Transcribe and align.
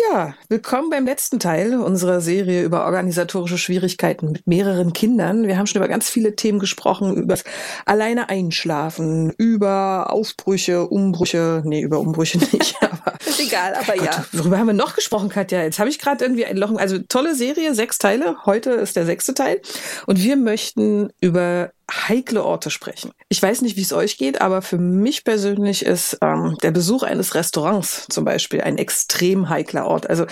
Ja, 0.00 0.34
willkommen 0.48 0.90
beim 0.90 1.06
letzten 1.06 1.40
Teil 1.40 1.74
unserer 1.74 2.20
Serie 2.20 2.62
über 2.62 2.84
organisatorische 2.84 3.58
Schwierigkeiten 3.58 4.30
mit 4.30 4.46
mehreren 4.46 4.92
Kindern. 4.92 5.48
Wir 5.48 5.58
haben 5.58 5.66
schon 5.66 5.80
über 5.80 5.88
ganz 5.88 6.08
viele 6.08 6.36
Themen 6.36 6.60
gesprochen, 6.60 7.16
über 7.16 7.36
alleine 7.84 8.28
einschlafen, 8.28 9.32
über 9.38 10.12
Aufbrüche, 10.12 10.86
Umbrüche, 10.86 11.62
nee, 11.64 11.80
über 11.80 11.98
Umbrüche 11.98 12.38
nicht, 12.52 12.76
aber 12.80 13.14
ist 13.26 13.40
egal, 13.40 13.74
aber 13.74 13.94
Gott, 13.94 14.04
ja. 14.04 14.24
Worüber 14.32 14.58
haben 14.58 14.68
wir 14.68 14.72
noch 14.72 14.94
gesprochen, 14.94 15.30
Katja? 15.30 15.62
Jetzt 15.62 15.80
habe 15.80 15.90
ich 15.90 15.98
gerade 15.98 16.24
irgendwie 16.24 16.46
ein 16.46 16.56
Loch, 16.56 16.76
also 16.76 16.98
tolle 16.98 17.34
Serie, 17.34 17.74
sechs 17.74 17.98
Teile. 17.98 18.36
Heute 18.46 18.70
ist 18.70 18.94
der 18.94 19.04
sechste 19.04 19.34
Teil 19.34 19.60
und 20.06 20.22
wir 20.22 20.36
möchten 20.36 21.10
über 21.20 21.72
heikle 21.90 22.44
Orte 22.44 22.70
sprechen. 22.70 23.12
Ich 23.28 23.42
weiß 23.42 23.62
nicht, 23.62 23.76
wie 23.76 23.82
es 23.82 23.92
euch 23.92 24.18
geht, 24.18 24.40
aber 24.40 24.60
für 24.62 24.78
mich 24.78 25.24
persönlich 25.24 25.84
ist 25.84 26.18
ähm, 26.20 26.56
der 26.62 26.70
Besuch 26.70 27.02
eines 27.02 27.34
Restaurants 27.34 28.06
zum 28.10 28.24
Beispiel 28.24 28.60
ein 28.60 28.76
extrem 28.76 29.48
heikler 29.48 29.86
Ort. 29.86 30.08
Also 30.08 30.26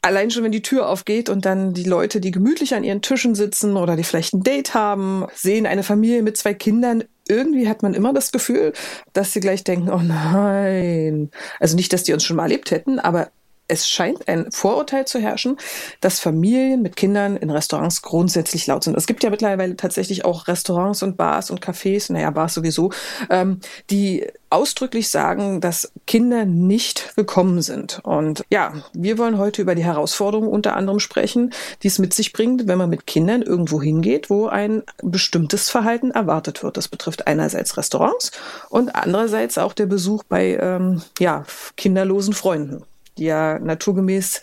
allein 0.00 0.30
schon, 0.30 0.42
wenn 0.42 0.52
die 0.52 0.62
Tür 0.62 0.88
aufgeht 0.88 1.28
und 1.28 1.44
dann 1.44 1.74
die 1.74 1.84
Leute, 1.84 2.20
die 2.20 2.30
gemütlich 2.30 2.74
an 2.74 2.84
ihren 2.84 3.02
Tischen 3.02 3.34
sitzen 3.34 3.76
oder 3.76 3.96
die 3.96 4.04
vielleicht 4.04 4.32
ein 4.32 4.42
Date 4.42 4.74
haben, 4.74 5.26
sehen 5.34 5.66
eine 5.66 5.82
Familie 5.82 6.22
mit 6.22 6.36
zwei 6.36 6.54
Kindern, 6.54 7.04
irgendwie 7.28 7.68
hat 7.68 7.82
man 7.82 7.92
immer 7.92 8.12
das 8.12 8.32
Gefühl, 8.32 8.72
dass 9.12 9.32
sie 9.32 9.40
gleich 9.40 9.64
denken, 9.64 9.90
oh 9.90 10.00
nein. 10.02 11.30
Also 11.60 11.76
nicht, 11.76 11.92
dass 11.92 12.04
die 12.04 12.12
uns 12.12 12.24
schon 12.24 12.36
mal 12.36 12.44
erlebt 12.44 12.70
hätten, 12.70 12.98
aber 12.98 13.30
es 13.68 13.88
scheint 13.88 14.28
ein 14.28 14.50
Vorurteil 14.52 15.06
zu 15.06 15.18
herrschen, 15.18 15.56
dass 16.00 16.20
Familien 16.20 16.82
mit 16.82 16.96
Kindern 16.96 17.36
in 17.36 17.50
Restaurants 17.50 18.02
grundsätzlich 18.02 18.66
laut 18.66 18.84
sind. 18.84 18.96
Es 18.96 19.06
gibt 19.06 19.24
ja 19.24 19.30
mittlerweile 19.30 19.76
tatsächlich 19.76 20.24
auch 20.24 20.46
Restaurants 20.46 21.02
und 21.02 21.16
Bars 21.16 21.50
und 21.50 21.64
Cafés, 21.64 22.12
naja, 22.12 22.30
Bars 22.30 22.54
sowieso, 22.54 22.92
ähm, 23.28 23.60
die 23.90 24.26
ausdrücklich 24.50 25.08
sagen, 25.08 25.60
dass 25.60 25.92
Kinder 26.06 26.44
nicht 26.44 27.16
willkommen 27.16 27.60
sind. 27.62 28.00
Und 28.04 28.44
ja, 28.50 28.72
wir 28.92 29.18
wollen 29.18 29.38
heute 29.38 29.62
über 29.62 29.74
die 29.74 29.84
Herausforderungen 29.84 30.48
unter 30.48 30.76
anderem 30.76 31.00
sprechen, 31.00 31.52
die 31.82 31.88
es 31.88 31.98
mit 31.98 32.14
sich 32.14 32.32
bringt, 32.32 32.68
wenn 32.68 32.78
man 32.78 32.88
mit 32.88 33.06
Kindern 33.08 33.42
irgendwo 33.42 33.82
hingeht, 33.82 34.30
wo 34.30 34.46
ein 34.46 34.84
bestimmtes 35.02 35.68
Verhalten 35.68 36.12
erwartet 36.12 36.62
wird. 36.62 36.76
Das 36.76 36.86
betrifft 36.86 37.26
einerseits 37.26 37.76
Restaurants 37.76 38.30
und 38.70 38.94
andererseits 38.94 39.58
auch 39.58 39.72
der 39.72 39.86
Besuch 39.86 40.22
bei 40.22 40.56
ähm, 40.60 41.02
ja, 41.18 41.44
kinderlosen 41.76 42.32
Freunden 42.32 42.84
die 43.18 43.24
ja 43.24 43.58
naturgemäß 43.58 44.40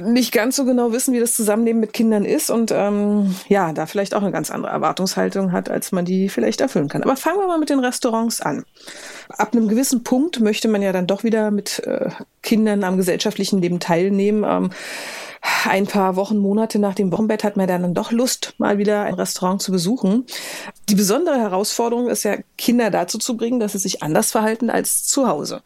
nicht 0.00 0.32
ganz 0.32 0.56
so 0.56 0.64
genau 0.64 0.92
wissen, 0.92 1.14
wie 1.14 1.20
das 1.20 1.34
Zusammenleben 1.34 1.80
mit 1.80 1.92
Kindern 1.92 2.24
ist 2.24 2.50
und 2.50 2.72
ähm, 2.72 3.34
ja, 3.48 3.72
da 3.72 3.86
vielleicht 3.86 4.14
auch 4.14 4.22
eine 4.22 4.32
ganz 4.32 4.50
andere 4.50 4.72
Erwartungshaltung 4.72 5.52
hat, 5.52 5.70
als 5.70 5.92
man 5.92 6.04
die 6.04 6.28
vielleicht 6.28 6.60
erfüllen 6.60 6.88
kann. 6.88 7.02
Aber 7.02 7.16
fangen 7.16 7.38
wir 7.38 7.46
mal 7.46 7.58
mit 7.58 7.70
den 7.70 7.80
Restaurants 7.80 8.40
an. 8.40 8.64
Ab 9.28 9.52
einem 9.52 9.68
gewissen 9.68 10.02
Punkt 10.04 10.40
möchte 10.40 10.68
man 10.68 10.82
ja 10.82 10.92
dann 10.92 11.06
doch 11.06 11.24
wieder 11.24 11.50
mit 11.50 11.80
äh, 11.86 12.10
Kindern 12.42 12.84
am 12.84 12.96
gesellschaftlichen 12.96 13.60
Leben 13.60 13.80
teilnehmen. 13.80 14.44
Ähm, 14.46 14.70
ein 15.64 15.86
paar 15.86 16.16
Wochen, 16.16 16.38
Monate 16.38 16.78
nach 16.78 16.94
dem 16.94 17.12
Wochenbett 17.12 17.44
hat 17.44 17.56
man 17.56 17.68
dann 17.68 17.94
doch 17.94 18.10
Lust, 18.10 18.54
mal 18.58 18.78
wieder 18.78 19.02
ein 19.02 19.14
Restaurant 19.14 19.62
zu 19.62 19.70
besuchen. 19.70 20.26
Die 20.88 20.94
besondere 20.94 21.38
Herausforderung 21.38 22.08
ist 22.08 22.24
ja, 22.24 22.36
Kinder 22.56 22.90
dazu 22.90 23.18
zu 23.18 23.36
bringen, 23.36 23.60
dass 23.60 23.72
sie 23.72 23.78
sich 23.78 24.02
anders 24.02 24.32
verhalten 24.32 24.70
als 24.70 25.06
zu 25.06 25.28
Hause. 25.28 25.62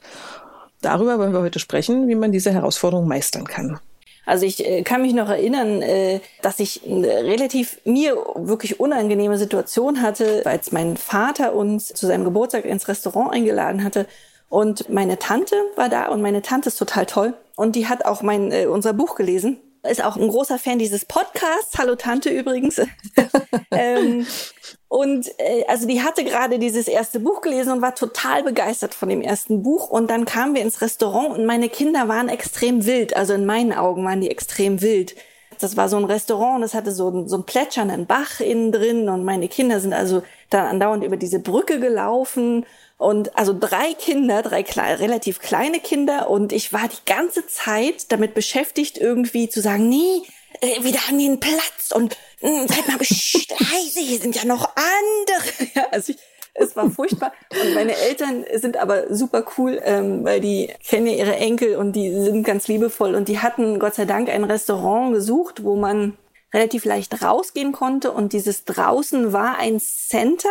Darüber 0.83 1.19
wollen 1.19 1.33
wir 1.33 1.41
heute 1.41 1.59
sprechen, 1.59 2.09
wie 2.09 2.15
man 2.15 2.33
diese 2.33 2.53
Herausforderung 2.53 3.09
meistern 3.09 3.45
kann. 3.47 3.79
Also 4.25 4.47
ich 4.47 4.65
äh, 4.65 4.83
kann 4.83 5.03
mich 5.03 5.15
noch 5.15 5.29
erinnern, 5.29 5.83
äh, 5.83 6.21
dass 6.43 6.61
ich 6.61 6.83
eine 6.87 7.09
relativ 7.09 7.81
mir 7.85 8.15
wirklich 8.37 8.79
unangenehme 8.79 9.37
Situation 9.37 10.01
hatte, 10.01 10.43
als 10.45 10.71
mein 10.71 10.97
Vater 10.97 11.55
uns 11.55 11.89
zu 11.89 12.07
seinem 12.07 12.25
Geburtstag 12.25 12.65
ins 12.65 12.87
Restaurant 12.87 13.33
eingeladen 13.33 13.83
hatte. 13.83 14.07
Und 14.49 14.89
meine 14.91 15.19
Tante 15.19 15.57
war 15.77 15.89
da 15.89 16.09
und 16.09 16.23
meine 16.23 16.43
Tante 16.43 16.69
ist 16.69 16.77
total 16.77 17.07
toll. 17.07 17.35
Und 17.57 17.75
die 17.75 17.89
hat 17.89 18.05
auch 18.05 18.23
mein, 18.23 18.53
äh, 18.53 18.67
unser 18.67 18.93
Buch 18.93 19.17
gelesen. 19.17 19.59
Ist 19.89 20.05
auch 20.05 20.17
ein 20.17 20.29
großer 20.29 20.61
Fan 20.61 20.79
dieses 20.79 21.05
Podcasts. 21.05 21.77
Hallo 21.77 21.97
Tante 21.97 22.31
übrigens. 22.31 22.81
ähm, 23.73 24.25
und 24.87 25.27
äh, 25.39 25.65
also 25.67 25.89
die 25.89 26.03
hatte 26.03 26.23
gerade 26.23 26.61
dieses 26.61 26.87
erste 26.87 27.19
Buch 27.19 27.41
gelesen 27.41 27.73
und 27.73 27.83
war 27.83 27.97
total 27.97 28.45
begeistert 28.45 28.95
von 28.95 29.09
dem 29.09 29.23
ersten 29.23 29.65
Buch. 29.65 29.91
Und 29.91 30.09
dann 30.09 30.25
kamen 30.25 30.55
wir 30.55 30.63
ins 30.63 30.83
Restaurant 30.83 31.37
und 31.37 31.47
meine 31.47 31.69
Kinder 31.69 32.07
waren 32.07 32.29
extrem 32.29 32.87
wild. 32.87 33.17
Also 33.17 33.35
in 33.35 33.45
meinen 33.45 33.73
Augen 33.73 34.05
waren 34.05 34.21
die 34.21 34.31
extrem 34.31 34.83
wild. 34.83 35.17
Das 35.63 35.77
war 35.77 35.89
so 35.89 35.97
ein 35.97 36.05
Restaurant, 36.05 36.63
das 36.63 36.75
hatte 36.75 36.93
so, 36.93 37.27
so 37.27 37.37
einen 37.37 37.45
plätschernden 37.45 38.07
Bach 38.07 38.41
innen 38.41 38.73
drin 38.73 39.09
und 39.09 39.25
meine 39.25 39.49
Kinder 39.49 39.81
sind 39.81 39.93
also 39.93 40.23
dann 40.51 40.67
andauernd 40.67 41.05
über 41.05 41.17
diese 41.17 41.39
Brücke 41.39 41.79
gelaufen 41.81 42.67
und 42.99 43.37
also 43.37 43.57
drei 43.59 43.95
Kinder, 43.95 44.43
drei 44.43 44.63
kle 44.63 44.99
relativ 44.99 45.41
kleine 45.41 45.81
Kinder 45.81 46.31
und 46.31 46.53
ich 46.53 46.73
war 46.73 46.89
die 46.89 47.05
ganze 47.05 47.47
Zeit 47.47 48.11
damit 48.11 48.35
beschäftigt 48.35 48.99
irgendwie 48.99 49.49
zu 49.49 49.61
sagen, 49.61 49.89
nee, 49.89 50.23
äh, 50.61 50.85
wieder 50.85 51.01
an 51.09 51.19
den 51.19 51.41
Platz 51.41 51.93
und 51.95 52.17
mh, 52.41 52.61
hm, 52.61 52.69
seid 52.69 52.89
mal 52.89 52.99
leise, 52.99 54.01
hier 54.01 54.19
sind 54.21 54.37
ja 54.37 54.45
noch 54.45 54.71
andere. 54.77 55.71
Ja, 55.75 55.87
also 55.91 56.13
ich, 56.13 56.19
es 56.55 56.77
war 56.77 56.91
furchtbar. 56.91 57.33
Und 57.51 57.75
meine 57.75 57.97
Eltern 57.97 58.45
sind 58.55 58.77
aber 58.77 59.15
super 59.15 59.45
cool, 59.57 59.81
ähm, 59.85 60.25
weil 60.25 60.41
die 60.41 60.71
kennen 60.87 61.07
ja 61.07 61.15
ihre 61.15 61.37
Enkel 61.37 61.77
und 61.77 61.93
die 61.93 62.13
sind 62.13 62.45
ganz 62.45 62.69
liebevoll. 62.69 63.15
Und 63.15 63.29
die 63.29 63.39
hatten 63.39 63.79
Gott 63.79 63.95
sei 63.95 64.05
Dank 64.05 64.29
ein 64.29 64.45
Restaurant 64.45 65.15
gesucht, 65.15 65.65
wo 65.65 65.77
man 65.77 66.17
relativ 66.53 66.85
leicht 66.85 67.23
rausgehen 67.23 67.73
konnte. 67.73 68.13
Und 68.13 68.33
dieses 68.33 68.65
draußen 68.65 69.33
war 69.33 69.59
ein 69.59 69.81
Center. 69.81 70.51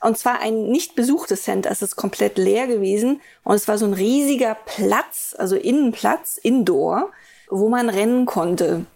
Und 0.00 0.18
zwar 0.18 0.40
ein 0.40 0.68
nicht 0.68 0.94
besuchtes 0.94 1.42
Center. 1.42 1.70
Es 1.70 1.82
ist 1.82 1.96
komplett 1.96 2.38
leer 2.38 2.66
gewesen. 2.66 3.20
Und 3.42 3.54
es 3.54 3.68
war 3.68 3.78
so 3.78 3.86
ein 3.86 3.94
riesiger 3.94 4.56
Platz, 4.66 5.34
also 5.38 5.56
Innenplatz, 5.56 6.38
Indoor, 6.38 7.10
wo 7.48 7.68
man 7.68 7.88
rennen 7.88 8.26
konnte. 8.26 8.86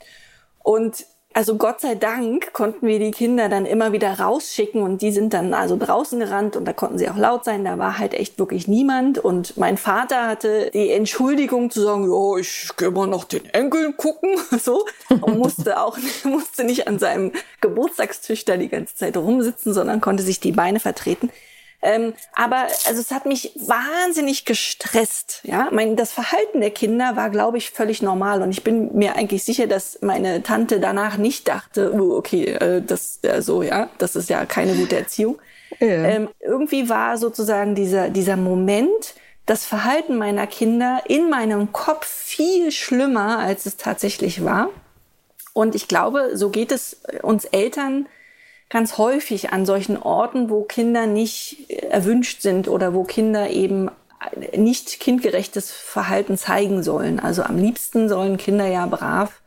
Und 0.63 1.07
also 1.39 1.55
Gott 1.55 1.81
sei 1.81 1.95
Dank 1.95 2.53
konnten 2.53 2.89
wir 2.89 2.99
die 2.99 3.13
Kinder 3.13 3.49
dann 3.49 3.65
immer 3.65 3.93
wieder 3.93 4.19
rausschicken 4.19 4.83
und 4.83 5.03
die 5.03 5.13
sind 5.13 5.33
dann 5.33 5.55
also 5.55 5.77
draußen 5.77 6.19
gerannt 6.19 6.57
und 6.57 6.65
da 6.65 6.73
konnten 6.73 6.99
sie 6.99 7.09
auch 7.09 7.17
laut 7.17 7.45
sein. 7.45 7.65
Da 7.65 7.79
war 7.79 7.97
halt 7.97 8.13
echt 8.13 8.41
wirklich 8.41 8.67
niemand 8.67 9.19
und 9.19 9.57
mein 9.57 9.77
Vater 9.77 10.27
hatte 10.27 10.73
die 10.75 10.91
Entschuldigung 10.91 11.71
zu 11.71 11.83
sagen, 11.83 12.11
ja, 12.11 12.41
ich 12.41 12.71
gehe 12.77 12.91
mal 12.91 13.07
nach 13.07 13.23
den 13.23 13.45
Enkeln 13.51 13.97
gucken, 13.97 14.31
so 14.61 14.85
und 15.09 15.39
musste 15.39 15.81
auch 15.81 15.97
musste 16.25 16.65
nicht 16.65 16.89
an 16.89 16.99
seinem 16.99 17.31
Geburtstagstisch 17.61 18.45
da 18.45 18.57
die 18.57 18.69
ganze 18.69 18.97
Zeit 18.97 19.17
rumsitzen, 19.17 19.73
sondern 19.73 20.01
konnte 20.01 20.25
sich 20.25 20.41
die 20.41 20.51
Beine 20.51 20.81
vertreten. 20.81 21.31
Ähm, 21.81 22.15
aber 22.35 22.67
also 22.87 23.01
es 23.01 23.13
hat 23.13 23.25
mich 23.25 23.53
wahnsinnig 23.55 24.45
gestresst. 24.45 25.41
Ja, 25.45 25.69
mein 25.71 25.95
das 25.95 26.13
Verhalten 26.13 26.61
der 26.61 26.71
Kinder 26.71 27.15
war, 27.15 27.31
glaube 27.31 27.59
ich, 27.59 27.71
völlig 27.71 28.03
normal 28.03 28.43
und 28.43 28.51
ich 28.51 28.65
bin 28.65 28.97
mir 28.97 29.15
eigentlich 29.15 29.45
sicher, 29.45 29.69
dass 29.69 30.01
meine 30.03 30.43
Tante 30.43 30.81
danach 30.81 31.19
nicht 31.19 31.47
dachte, 31.47 31.93
oh, 31.95 32.17
okay, 32.17 32.47
äh, 32.47 32.83
das 32.83 33.21
äh, 33.23 33.43
so 33.43 33.63
ja, 33.63 33.91
das 33.99 34.17
ist 34.17 34.29
ja 34.29 34.45
keine 34.45 34.75
gute 34.75 34.97
Erziehung. 34.97 35.39
Ja. 35.79 35.87
Ähm, 35.87 36.29
irgendwie 36.41 36.89
war 36.89 37.17
sozusagen 37.17 37.77
dieser 37.77 38.11
dieser 38.11 38.37
Moment, 38.37 39.15
das 39.47 39.65
Verhalten 39.65 40.19
meiner 40.19 40.47
Kinder 40.49 41.03
in 41.07 41.31
meinem 41.31 41.73
Kopf 41.73 42.07
viel 42.07 42.73
schlimmer, 42.73 43.39
als 43.39 43.67
es 43.67 43.77
tatsächlich 43.77 44.45
war. 44.45 44.71
Und 45.55 45.75
ich 45.75 45.89
glaube, 45.89 46.31
so 46.35 46.51
geht 46.51 46.71
es 46.73 47.01
uns 47.23 47.45
Eltern 47.45 48.07
ganz 48.71 48.99
häufig 48.99 49.53
an 49.53 49.65
solchen 49.67 49.97
Orten, 49.97 50.51
wo 50.51 50.63
Kinder 50.63 51.07
nicht 51.07 51.71
erwünscht 51.71 52.43
sind 52.43 52.69
oder 52.69 52.95
wo 52.95 53.05
Kinder 53.05 53.51
eben 53.51 53.91
nicht 54.57 55.01
kindgerechtes 55.01 55.71
Verhalten 55.71 56.37
zeigen 56.37 56.83
sollen. 56.83 57.21
Also 57.21 57.43
am 57.43 57.57
liebsten 57.57 58.09
sollen 58.09 58.37
Kinder 58.37 58.67
ja 58.67 58.87
brav 58.87 59.41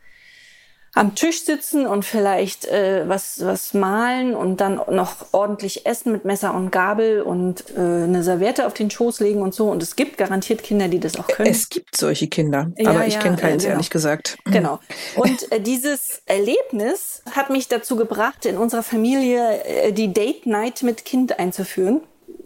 am 0.94 1.14
Tisch 1.14 1.44
sitzen 1.44 1.86
und 1.86 2.04
vielleicht 2.04 2.66
äh, 2.66 3.08
was, 3.08 3.42
was 3.44 3.72
malen 3.72 4.34
und 4.34 4.60
dann 4.60 4.74
noch 4.90 5.16
ordentlich 5.32 5.86
essen 5.86 6.12
mit 6.12 6.26
Messer 6.26 6.54
und 6.54 6.70
Gabel 6.70 7.22
und 7.22 7.64
äh, 7.70 7.80
eine 7.80 8.22
Serviette 8.22 8.66
auf 8.66 8.74
den 8.74 8.90
Schoß 8.90 9.20
legen 9.20 9.40
und 9.40 9.54
so. 9.54 9.70
Und 9.70 9.82
es 9.82 9.96
gibt 9.96 10.18
garantiert 10.18 10.62
Kinder, 10.62 10.88
die 10.88 11.00
das 11.00 11.18
auch 11.18 11.26
können. 11.26 11.48
Es 11.48 11.70
gibt 11.70 11.96
solche 11.96 12.28
Kinder, 12.28 12.72
ja, 12.76 12.90
aber 12.90 13.06
ich 13.06 13.14
ja, 13.14 13.20
kenne 13.20 13.36
keins, 13.36 13.62
genau. 13.62 13.72
ehrlich 13.74 13.88
gesagt. 13.88 14.36
Genau. 14.44 14.80
Und 15.16 15.50
äh, 15.50 15.60
dieses 15.60 16.20
Erlebnis 16.26 17.22
hat 17.30 17.48
mich 17.48 17.68
dazu 17.68 17.96
gebracht, 17.96 18.44
in 18.44 18.58
unserer 18.58 18.82
Familie 18.82 19.64
äh, 19.64 19.92
die 19.92 20.12
Date 20.12 20.44
Night 20.44 20.82
mit 20.82 21.06
Kind 21.06 21.38
einzuführen. 21.38 22.02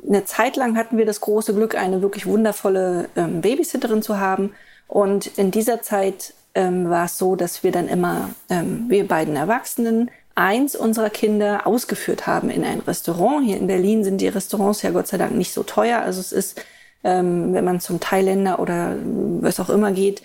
Eine 0.06 0.25
Zeit 0.25 0.54
lang 0.54 0.76
hatten 0.76 0.98
wir 0.98 1.04
das 1.04 1.20
große 1.20 1.52
Glück, 1.52 1.75
eine 1.75 2.00
wirklich 2.00 2.26
wundervolle 2.26 3.08
ähm, 3.16 3.40
Babysitterin 3.40 4.02
zu 4.02 4.20
haben. 4.20 4.54
Und 4.87 5.26
in 5.37 5.50
dieser 5.50 5.82
Zeit 5.82 6.32
ähm, 6.56 6.91
war 6.91 7.05
es 7.05 7.19
so, 7.19 7.37
dass 7.37 7.62
wir 7.62 7.70
dann 7.70 7.87
immer, 7.87 8.31
ähm, 8.50 8.87
wir 8.88 9.06
beiden 9.06 9.37
Erwachsenen, 9.37 10.11
eins 10.35 10.75
unserer 10.75 11.11
Kinder 11.11 11.67
ausgeführt 11.67 12.26
haben 12.26 12.50
in 12.50 12.64
ein 12.64 12.81
Restaurant. 12.81 13.47
Hier 13.47 13.56
in 13.56 13.69
Berlin 13.69 14.03
sind 14.03 14.20
die 14.20 14.29
Restaurants 14.29 14.82
ja 14.82 14.91
Gott 14.91 15.06
sei 15.06 15.17
Dank 15.17 15.35
nicht 15.35 15.53
so 15.53 15.62
teuer. 15.62 16.00
Also 16.00 16.20
es 16.20 16.32
ist 16.32 16.61
ähm, 17.06 17.55
wenn 17.55 17.64
man 17.64 17.81
zum 17.81 18.00
Thailänder 18.00 18.58
oder 18.58 18.97
was 19.41 19.61
auch 19.61 19.70
immer 19.70 19.93
geht. 19.93 20.23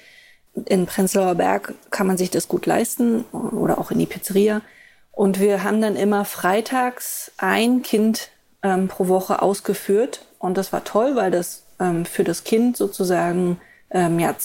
In 0.66 0.88
Prenzlauer 0.88 1.36
Berg 1.36 1.76
kann 1.92 2.08
man 2.08 2.18
sich 2.18 2.32
das 2.32 2.48
gut 2.48 2.66
leisten 2.66 3.24
oder 3.32 3.78
auch 3.78 3.92
in 3.92 4.00
die 4.00 4.08
Pizzeria. 4.08 4.62
Und 5.12 5.40
wir 5.40 5.64
haben 5.64 5.80
dann 5.80 5.96
immer 5.96 6.26
freitags 6.26 7.32
ein 7.38 7.84
Kind 7.84 8.30
ähm, 8.64 8.88
pro 8.88 9.08
Woche 9.08 9.44
ausgeführt. 9.44 10.26
Und 10.40 10.58
das 10.58 10.74
war 10.74 10.84
toll, 10.84 11.16
weil 11.16 11.30
das 11.30 11.64
ähm, 11.80 12.04
für 12.06 12.24
das 12.24 12.44
Kind 12.44 12.76
sozusagen 12.76 13.62
ähm, 13.92 14.20
ja, 14.20 14.36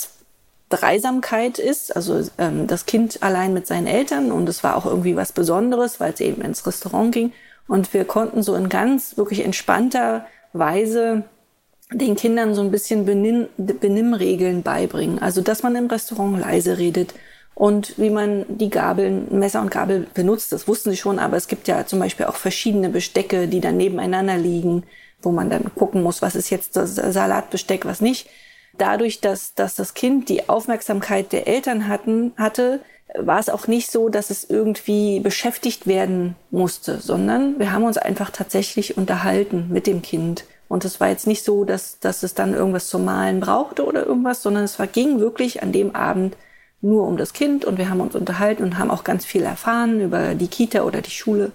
Dreisamkeit 0.69 1.59
ist, 1.59 1.95
also 1.95 2.21
ähm, 2.39 2.67
das 2.67 2.87
Kind 2.87 3.23
allein 3.23 3.55
mit 3.55 3.67
seinen 3.67 3.87
Eltern 3.87 4.33
und 4.33 4.49
es 4.49 4.65
war 4.65 4.77
auch 4.77 4.87
irgendwie 4.87 5.17
was 5.17 5.33
Besonderes, 5.33 6.01
weil 6.01 6.13
es 6.13 6.21
eben 6.21 6.43
ins 6.43 6.67
Restaurant 6.67 7.13
ging. 7.13 7.33
Und 7.69 7.95
wir 7.95 8.05
konnten 8.05 8.43
so 8.43 8.55
in 8.55 8.69
ganz 8.69 9.17
wirklich 9.17 9.45
entspannter 9.45 10.27
Weise 10.53 11.25
den 11.93 12.17
Kindern 12.17 12.55
so 12.55 12.63
ein 12.63 12.73
bisschen 12.73 13.05
Benimm 13.05 13.47
Benimmregeln 13.57 14.63
beibringen, 14.63 15.21
also 15.21 15.41
dass 15.41 15.63
man 15.63 15.77
im 15.77 15.87
Restaurant 15.87 16.41
leise 16.41 16.79
redet 16.79 17.15
und 17.55 17.97
wie 17.97 18.11
man 18.11 18.45
die 18.49 18.71
Gabeln, 18.71 19.29
Messer 19.31 19.63
und 19.63 19.71
Gabel 19.71 20.07
benutzt, 20.13 20.53
das 20.53 20.67
wussten 20.67 20.91
sie 20.91 20.97
schon, 20.97 21.19
aber 21.19 21.37
es 21.37 21.49
gibt 21.49 21.69
ja 21.69 21.87
zum 21.87 22.01
Beispiel 22.01 22.27
auch 22.27 22.37
verschiedene 22.37 22.91
Bestecke, 22.91 23.47
die 23.47 23.61
dann 23.61 23.77
nebeneinander 23.77 24.37
liegen, 24.37 24.83
wo 25.23 25.31
man 25.31 25.49
dann 25.49 25.75
gucken 25.75 26.03
muss, 26.03 26.23
was 26.23 26.35
ist 26.35 26.51
jetzt 26.51 26.77
das 26.77 26.97
Salatbesteck, 26.97 27.87
was 27.87 28.01
nicht 28.01 28.29
dadurch, 28.79 29.21
dass, 29.21 29.55
dass 29.55 29.75
das 29.75 29.95
Kind 29.95 30.29
die 30.29 30.49
Aufmerksamkeit 30.49 31.33
der 31.33 31.47
Eltern 31.47 31.89
hatten, 31.89 32.33
hatte, 32.37 32.81
war 33.15 33.39
es 33.39 33.49
auch 33.49 33.67
nicht 33.67 33.91
so, 33.91 34.09
dass 34.09 34.31
es 34.31 34.49
irgendwie 34.49 35.21
beschäftigt 35.21 35.87
werden 35.87 36.37
musste, 36.51 36.99
sondern 36.99 37.59
wir 37.59 37.73
haben 37.73 37.85
uns 37.85 37.99
einfach 37.99 38.31
tatsächlich 38.31 38.97
unterhalten 38.97 39.69
mit 39.71 39.87
dem 39.87 40.03
Kind. 40.03 40.45
Und 40.69 40.85
es 40.85 41.01
war 41.01 41.09
jetzt 41.09 41.27
nicht 41.27 41.45
so, 41.45 41.65
dass, 41.65 42.01
dass 42.01 42.23
es 42.23 42.35
dann 42.35 42.53
irgendwas 42.53 42.89
zum 42.89 43.05
Malen 43.05 43.41
brauchte 43.41 43.85
oder 43.87 44.05
irgendwas, 44.05 44.43
sondern 44.43 44.65
es 44.65 44.79
war, 44.79 44.87
ging 44.87 45.21
wirklich 45.21 45.63
an 45.63 45.73
dem 45.73 45.95
Abend 45.95 46.37
nur 46.81 47.07
um 47.07 47.17
das 47.17 47.33
Kind 47.33 47.65
und 47.65 47.79
wir 47.79 47.89
haben 47.89 48.01
uns 48.01 48.15
unterhalten 48.15 48.63
und 48.63 48.79
haben 48.79 48.91
auch 48.91 49.05
ganz 49.05 49.25
viel 49.25 49.43
erfahren 49.43 50.01
über 50.01 50.35
die 50.35 50.49
Kita 50.49 50.83
oder 50.83 51.01
die 51.01 51.11
Schule. 51.11 51.53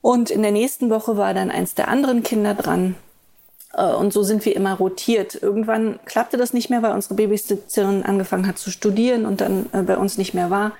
Und 0.00 0.30
in 0.30 0.42
der 0.42 0.52
nächsten 0.52 0.90
Woche 0.90 1.16
war 1.16 1.34
dann 1.34 1.50
eins 1.50 1.74
der 1.74 1.88
anderen 1.88 2.22
Kinder 2.22 2.54
dran 2.54 2.94
und 3.76 4.12
so 4.12 4.22
sind 4.22 4.44
wir 4.44 4.56
immer 4.56 4.74
rotiert. 4.74 5.40
Irgendwann 5.40 6.00
klappte 6.06 6.36
das 6.36 6.52
nicht 6.52 6.70
mehr, 6.70 6.82
weil 6.82 6.92
unsere 6.92 7.14
Babysitterin 7.14 8.02
angefangen 8.02 8.46
hat 8.46 8.58
zu 8.58 8.70
studieren 8.70 9.26
und 9.26 9.40
dann 9.40 9.66
äh, 9.72 9.82
bei 9.82 9.96
uns 9.96 10.16
nicht 10.16 10.34
mehr 10.34 10.50
war. 10.50 10.72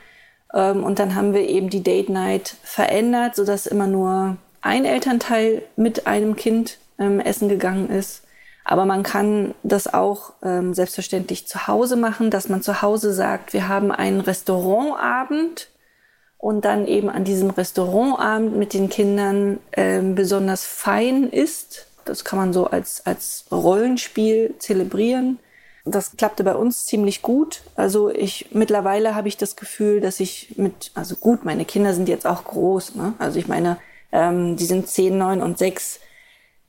Ähm, 0.54 0.84
und 0.84 0.98
dann 0.98 1.14
haben 1.14 1.34
wir 1.34 1.46
eben 1.48 1.68
die 1.68 1.82
Date 1.82 2.08
Night 2.08 2.56
verändert, 2.62 3.36
sodass 3.36 3.66
immer 3.66 3.86
nur 3.86 4.36
ein 4.62 4.84
Elternteil 4.84 5.62
mit 5.76 6.06
einem 6.06 6.34
Kind 6.36 6.78
ähm, 6.98 7.20
essen 7.20 7.48
gegangen 7.48 7.90
ist. 7.90 8.22
Aber 8.64 8.84
man 8.84 9.02
kann 9.02 9.54
das 9.62 9.92
auch 9.92 10.32
ähm, 10.42 10.74
selbstverständlich 10.74 11.46
zu 11.46 11.66
Hause 11.66 11.96
machen, 11.96 12.30
dass 12.30 12.48
man 12.48 12.62
zu 12.62 12.82
Hause 12.82 13.12
sagt, 13.12 13.52
wir 13.52 13.68
haben 13.68 13.92
einen 13.92 14.20
Restaurantabend 14.20 15.68
und 16.38 16.64
dann 16.64 16.86
eben 16.86 17.08
an 17.08 17.24
diesem 17.24 17.50
Restaurantabend 17.50 18.56
mit 18.56 18.74
den 18.74 18.88
Kindern 18.88 19.58
ähm, 19.72 20.14
besonders 20.14 20.64
fein 20.64 21.28
ist 21.30 21.87
das 22.08 22.24
kann 22.24 22.38
man 22.38 22.52
so 22.52 22.66
als, 22.66 23.04
als 23.06 23.44
Rollenspiel 23.50 24.54
zelebrieren. 24.58 25.38
Das 25.84 26.16
klappte 26.16 26.44
bei 26.44 26.54
uns 26.54 26.86
ziemlich 26.86 27.22
gut. 27.22 27.62
Also 27.76 28.10
ich 28.10 28.48
mittlerweile 28.52 29.14
habe 29.14 29.28
ich 29.28 29.36
das 29.36 29.56
Gefühl, 29.56 30.00
dass 30.00 30.20
ich 30.20 30.54
mit, 30.56 30.90
also 30.94 31.16
gut, 31.16 31.44
meine 31.44 31.64
Kinder 31.64 31.94
sind 31.94 32.08
jetzt 32.08 32.26
auch 32.26 32.44
groß. 32.44 32.94
Ne? 32.94 33.14
Also 33.18 33.38
ich 33.38 33.48
meine, 33.48 33.78
ähm, 34.12 34.56
die 34.56 34.64
sind 34.64 34.88
zehn, 34.88 35.16
neun 35.18 35.42
und 35.42 35.58
sechs. 35.58 36.00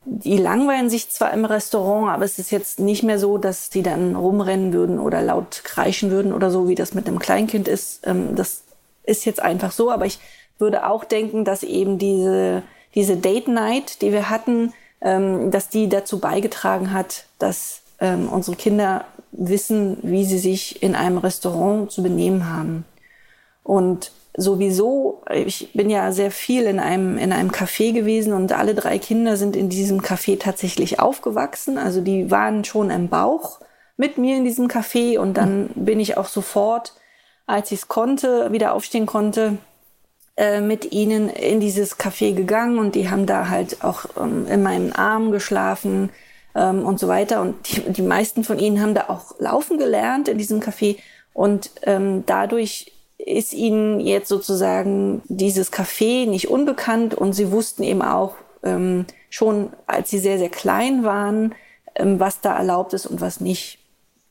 Die 0.06 0.38
langweilen 0.38 0.90
sich 0.90 1.10
zwar 1.10 1.34
im 1.34 1.46
Restaurant, 1.46 2.10
aber 2.10 2.24
es 2.24 2.40
ist 2.40 2.52
jetzt 2.52 2.80
nicht 2.80 3.04
mehr 3.04 3.20
so, 3.20 3.38
dass 3.38 3.70
die 3.70 3.84
dann 3.84 4.16
rumrennen 4.16 4.74
würden 4.74 5.00
oder 5.00 5.22
laut 5.22 5.62
kreischen 5.64 6.10
würden 6.12 6.34
oder 6.34 6.52
so, 6.52 6.68
wie 6.68 6.76
das 6.76 6.94
mit 6.94 7.08
einem 7.08 7.20
Kleinkind 7.20 7.68
ist. 7.68 8.08
Ähm, 8.08 8.36
das 8.36 8.64
ist 9.04 9.26
jetzt 9.26 9.42
einfach 9.42 9.72
so. 9.72 9.92
Aber 9.92 10.06
ich 10.06 10.20
würde 10.58 10.88
auch 10.88 11.04
denken, 11.04 11.44
dass 11.46 11.64
eben 11.64 11.98
diese, 11.98 12.64
diese 12.96 13.18
Date 13.18 13.48
Night, 13.48 14.02
die 14.02 14.12
wir 14.12 14.30
hatten, 14.30 14.74
ähm, 15.02 15.52
dass 15.52 15.70
die 15.70 15.90
dazu 15.90 16.20
beigetragen 16.20 16.94
hat, 16.94 17.26
dass 17.38 17.82
ähm, 18.00 18.30
unsere 18.30 18.56
Kinder 18.58 19.06
wissen, 19.32 19.98
wie 20.02 20.26
sie 20.26 20.40
sich 20.40 20.82
in 20.82 20.96
einem 20.96 21.18
Restaurant 21.18 21.92
zu 21.92 22.04
benehmen 22.04 22.50
haben. 22.50 22.86
Und 23.64 24.12
sowieso, 24.36 25.22
ich 25.32 25.72
bin 25.74 25.90
ja 25.90 26.12
sehr 26.12 26.32
viel 26.32 26.64
in 26.64 26.80
einem, 26.80 27.18
in 27.18 27.32
einem 27.32 27.52
Café 27.52 27.94
gewesen 27.94 28.34
und 28.34 28.52
alle 28.54 28.74
drei 28.74 28.98
Kinder 28.98 29.38
sind 29.38 29.56
in 29.56 29.70
diesem 29.70 30.02
Café 30.02 30.40
tatsächlich 30.40 31.00
aufgewachsen. 31.00 31.78
Also 31.78 32.02
die 32.02 32.32
waren 32.32 32.64
schon 32.64 32.90
im 32.90 33.10
Bauch 33.10 33.60
mit 33.98 34.18
mir 34.18 34.38
in 34.38 34.46
diesem 34.46 34.68
Café 34.68 35.20
und 35.20 35.36
dann 35.36 35.70
bin 35.76 36.00
ich 36.00 36.18
auch 36.18 36.28
sofort, 36.28 36.94
als 37.46 37.72
ich 37.72 37.80
es 37.80 37.88
konnte, 37.88 38.52
wieder 38.52 38.74
aufstehen 38.74 39.06
konnte, 39.06 39.58
äh, 40.40 40.62
mit 40.62 40.94
ihnen 40.94 41.28
in 41.28 41.60
dieses 41.60 42.00
Café 42.00 42.34
gegangen 42.34 42.80
und 42.80 42.96
die 42.96 43.10
haben 43.10 43.26
da 43.26 43.50
halt 43.50 43.84
auch 43.84 44.06
ähm, 44.18 44.48
in 44.48 44.64
meinem 44.64 44.94
Arm 44.94 45.32
geschlafen 45.32 46.12
ähm, 46.56 46.86
und 46.86 46.98
so 46.98 47.10
weiter. 47.10 47.42
Und 47.42 47.56
die, 47.68 47.82
die 47.92 48.02
meisten 48.02 48.46
von 48.46 48.58
ihnen 48.58 48.82
haben 48.82 48.94
da 48.94 49.10
auch 49.10 49.38
laufen 49.40 49.78
gelernt 49.78 50.30
in 50.30 50.38
diesem 50.38 50.62
Café 50.62 50.96
und 51.34 51.72
ähm, 51.84 52.24
dadurch 52.26 52.94
ist 53.18 53.54
ihnen 53.54 54.00
jetzt 54.00 54.30
sozusagen 54.30 55.24
dieses 55.26 55.74
Café 55.74 56.26
nicht 56.26 56.48
unbekannt 56.48 57.16
und 57.16 57.34
sie 57.34 57.52
wussten 57.52 57.84
eben 57.84 58.02
auch 58.02 58.36
ähm, 58.64 59.08
schon, 59.30 59.74
als 59.88 60.10
sie 60.10 60.20
sehr, 60.20 60.38
sehr 60.38 60.48
klein 60.48 61.04
waren, 61.04 61.54
ähm, 61.96 62.22
was 62.22 62.40
da 62.40 62.56
erlaubt 62.56 62.94
ist 62.94 63.08
und 63.08 63.20
was 63.20 63.42
nicht. 63.42 63.80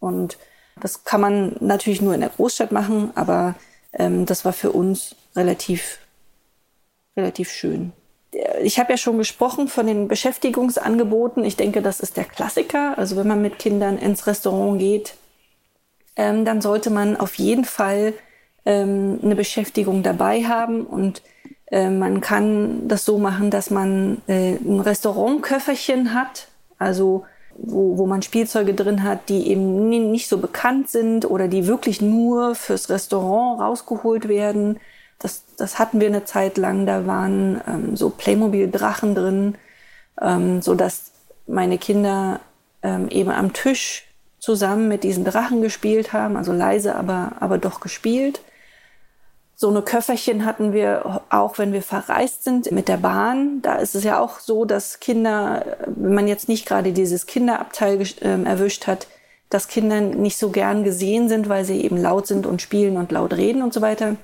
Und 0.01 0.39
das 0.81 1.05
kann 1.05 1.21
man 1.21 1.57
natürlich 1.61 2.01
nur 2.01 2.15
in 2.15 2.21
der 2.21 2.31
Großstadt 2.31 2.73
machen, 2.73 3.11
aber 3.15 3.57
ähm, 3.93 4.27
das 4.27 4.45
war 4.45 4.53
für 4.53 4.73
uns 4.73 5.15
relativ, 5.37 5.99
relativ 7.17 7.51
schön. 7.51 7.93
Ich 8.63 8.79
habe 8.79 8.93
ja 8.93 8.97
schon 8.97 9.19
gesprochen 9.19 9.69
von 9.69 9.87
den 9.87 10.07
Beschäftigungsangeboten. 10.07 11.45
Ich 11.45 11.57
denke, 11.57 11.81
das 11.81 12.01
ist 12.01 12.17
der 12.17 12.25
Klassiker. 12.25 12.99
Also 12.99 13.17
wenn 13.17 13.27
man 13.27 13.41
mit 13.41 13.59
Kindern 13.59 13.97
ins 13.99 14.27
Restaurant 14.27 14.79
geht, 14.79 15.15
ähm, 16.17 16.45
dann 16.45 16.61
sollte 16.61 16.91
man 16.91 17.17
auf 17.17 17.37
jeden 17.37 17.65
Fall 17.65 18.13
ähm, 18.67 19.19
eine 19.23 19.37
Beschäftigung 19.37 20.03
dabei 20.03 20.45
haben 20.45 20.85
und 20.85 21.23
äh, 21.71 21.89
man 21.89 22.21
kann 22.21 22.89
das 22.89 23.05
so 23.05 23.19
machen, 23.19 23.51
dass 23.51 23.71
man 23.71 24.21
äh, 24.27 24.57
ein 24.57 24.81
Restaurantköfferchen 24.81 26.13
hat, 26.13 26.49
also 26.79 27.25
wo, 27.59 27.99
wo 27.99 28.07
man 28.07 28.23
Spielzeuge 28.23 28.75
drin 28.75 29.03
hat, 29.03 29.29
die 29.29 29.49
eben 29.49 29.89
nicht 29.89 30.29
so 30.29 30.39
bekannt 30.39 30.89
sind 30.89 31.29
oder 31.29 31.49
die 31.49 31.67
wirklich 31.67 32.01
nur 32.01 32.55
fürs 32.55 32.89
Restaurant 32.89 33.61
rausgeholt 33.61 34.29
werden. 34.29 34.79
Das, 35.19 35.43
das 35.57 35.79
hatten 35.79 36.01
wir 36.01 36.07
eine 36.07 36.25
Zeit 36.25 36.57
lang. 36.57 36.87
Da 36.87 37.07
waren 37.07 37.61
ähm, 37.67 37.97
so 37.97 38.11
Playmobil-Drachen 38.11 39.15
drin, 39.15 39.55
ähm, 40.21 40.63
so 40.63 40.75
dass 40.75 41.11
meine 41.47 41.79
Kinder 41.79 42.41
ähm, 42.83 43.09
eben 43.09 43.31
am 43.31 43.53
Tisch 43.53 44.05
zusammen 44.39 44.87
mit 44.87 45.03
diesen 45.03 45.25
Drachen 45.25 45.61
gespielt 45.61 46.13
haben, 46.13 46.37
also 46.37 46.53
leise, 46.53 46.95
aber, 46.95 47.33
aber 47.41 47.59
doch 47.59 47.81
gespielt. 47.81 48.41
So 49.61 49.71
eine 49.71 49.83
Köfferchen 49.83 50.45
hatten 50.45 50.73
wir 50.73 51.21
auch, 51.31 51.59
wenn 51.59 51.73
wir 51.73 51.83
verreist 51.83 52.45
sind 52.45 52.71
mit 52.71 52.87
der 52.87 52.97
Bahn. 52.97 53.61
Da 53.61 53.75
ist 53.75 53.97
es 53.97 54.05
ja 54.05 54.21
auch 54.21 54.39
so, 54.39 54.65
dass 54.65 55.01
Kinder, 55.01 55.79
wenn 55.85 56.15
man 56.15 56.29
jetzt 56.29 56.49
nicht 56.49 56.65
gerade 56.65 56.93
dieses 56.93 57.27
Kinderabteil 57.27 58.01
äh, 58.21 58.45
erwischt 58.45 58.87
hat, 58.87 59.09
dass 59.51 59.67
Kinder 59.67 60.01
nicht 60.01 60.37
so 60.39 60.51
gern 60.51 60.85
gesehen 60.85 61.29
sind, 61.29 61.49
weil 61.49 61.65
sie 61.65 61.81
eben 61.83 61.97
laut 61.97 62.29
sind 62.29 62.47
und 62.47 62.63
spielen 62.63 62.97
und 62.97 63.11
laut 63.11 63.33
reden 63.33 63.63
und 63.63 63.75
so 63.75 63.81
weiter. 63.81 64.15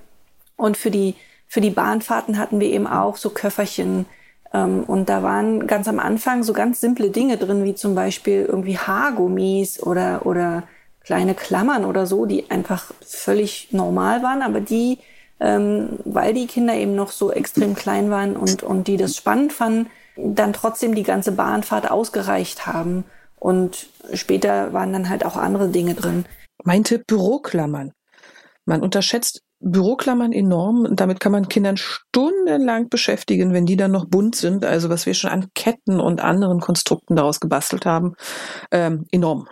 Und 0.55 0.77
für 0.77 0.93
die, 0.93 1.17
für 1.49 1.61
die 1.61 1.71
Bahnfahrten 1.71 2.39
hatten 2.39 2.61
wir 2.61 2.69
eben 2.69 2.87
auch 2.87 3.17
so 3.17 3.31
Köfferchen. 3.31 4.07
Ähm, 4.53 4.85
und 4.85 5.09
da 5.09 5.25
waren 5.25 5.67
ganz 5.67 5.89
am 5.89 5.99
Anfang 5.99 6.45
so 6.45 6.53
ganz 6.53 6.81
simple 6.81 7.11
Dinge 7.11 7.39
drin, 7.39 7.65
wie 7.65 7.75
zum 7.75 7.97
Beispiel 7.97 8.47
irgendwie 8.49 8.79
Haargummis 8.79 9.83
oder, 9.83 10.27
oder 10.27 10.63
kleine 11.03 11.35
Klammern 11.35 11.85
oder 11.85 12.07
so, 12.07 12.25
die 12.25 12.53
einfach 12.53 12.93
völlig 13.05 13.73
normal 13.73 14.23
waren, 14.23 14.41
aber 14.41 14.61
die 14.61 15.01
ähm, 15.41 15.99
weil 16.05 16.35
die 16.35 16.47
Kinder 16.47 16.75
eben 16.75 16.95
noch 16.95 17.11
so 17.11 17.33
extrem 17.33 17.75
klein 17.75 18.11
waren 18.11 18.37
und, 18.37 18.63
und 18.63 18.89
die 18.89 18.97
das 18.97 19.17
spannend 19.17 19.53
fanden, 19.53 19.91
dann 20.17 20.53
trotzdem 20.53 20.95
die 20.95 21.03
ganze 21.03 21.33
Bahnfahrt 21.33 21.91
ausgereicht 21.91 22.67
haben. 22.67 23.05
Und 23.37 23.89
später 24.15 24.73
waren 24.73 24.93
dann 24.93 25.09
halt 25.09 25.25
auch 25.25 25.37
andere 25.37 25.69
Dinge 25.69 25.95
drin. 25.95 26.25
Mein 26.63 26.85
Tipp, 26.85 27.07
Büroklammern. 27.07 27.93
Man 28.65 28.81
unterschätzt 28.81 29.43
Büroklammern 29.61 30.33
enorm. 30.33 30.95
Damit 30.97 31.21
kann 31.21 31.33
man 31.33 31.49
Kindern 31.49 31.77
stundenlang 31.77 32.89
beschäftigen, 32.89 33.53
wenn 33.53 33.67
die 33.67 33.77
dann 33.77 33.91
noch 33.91 34.07
bunt 34.07 34.37
sind. 34.37 34.65
Also 34.65 34.89
was 34.89 35.05
wir 35.05 35.15
schon 35.15 35.31
an 35.31 35.49
Ketten 35.55 36.01
und 36.01 36.23
anderen 36.23 36.61
Konstrukten 36.61 37.17
daraus 37.17 37.41
gebastelt 37.41 37.87
haben. 37.87 38.15
Ähm, 38.71 39.07
enorm. 39.11 39.49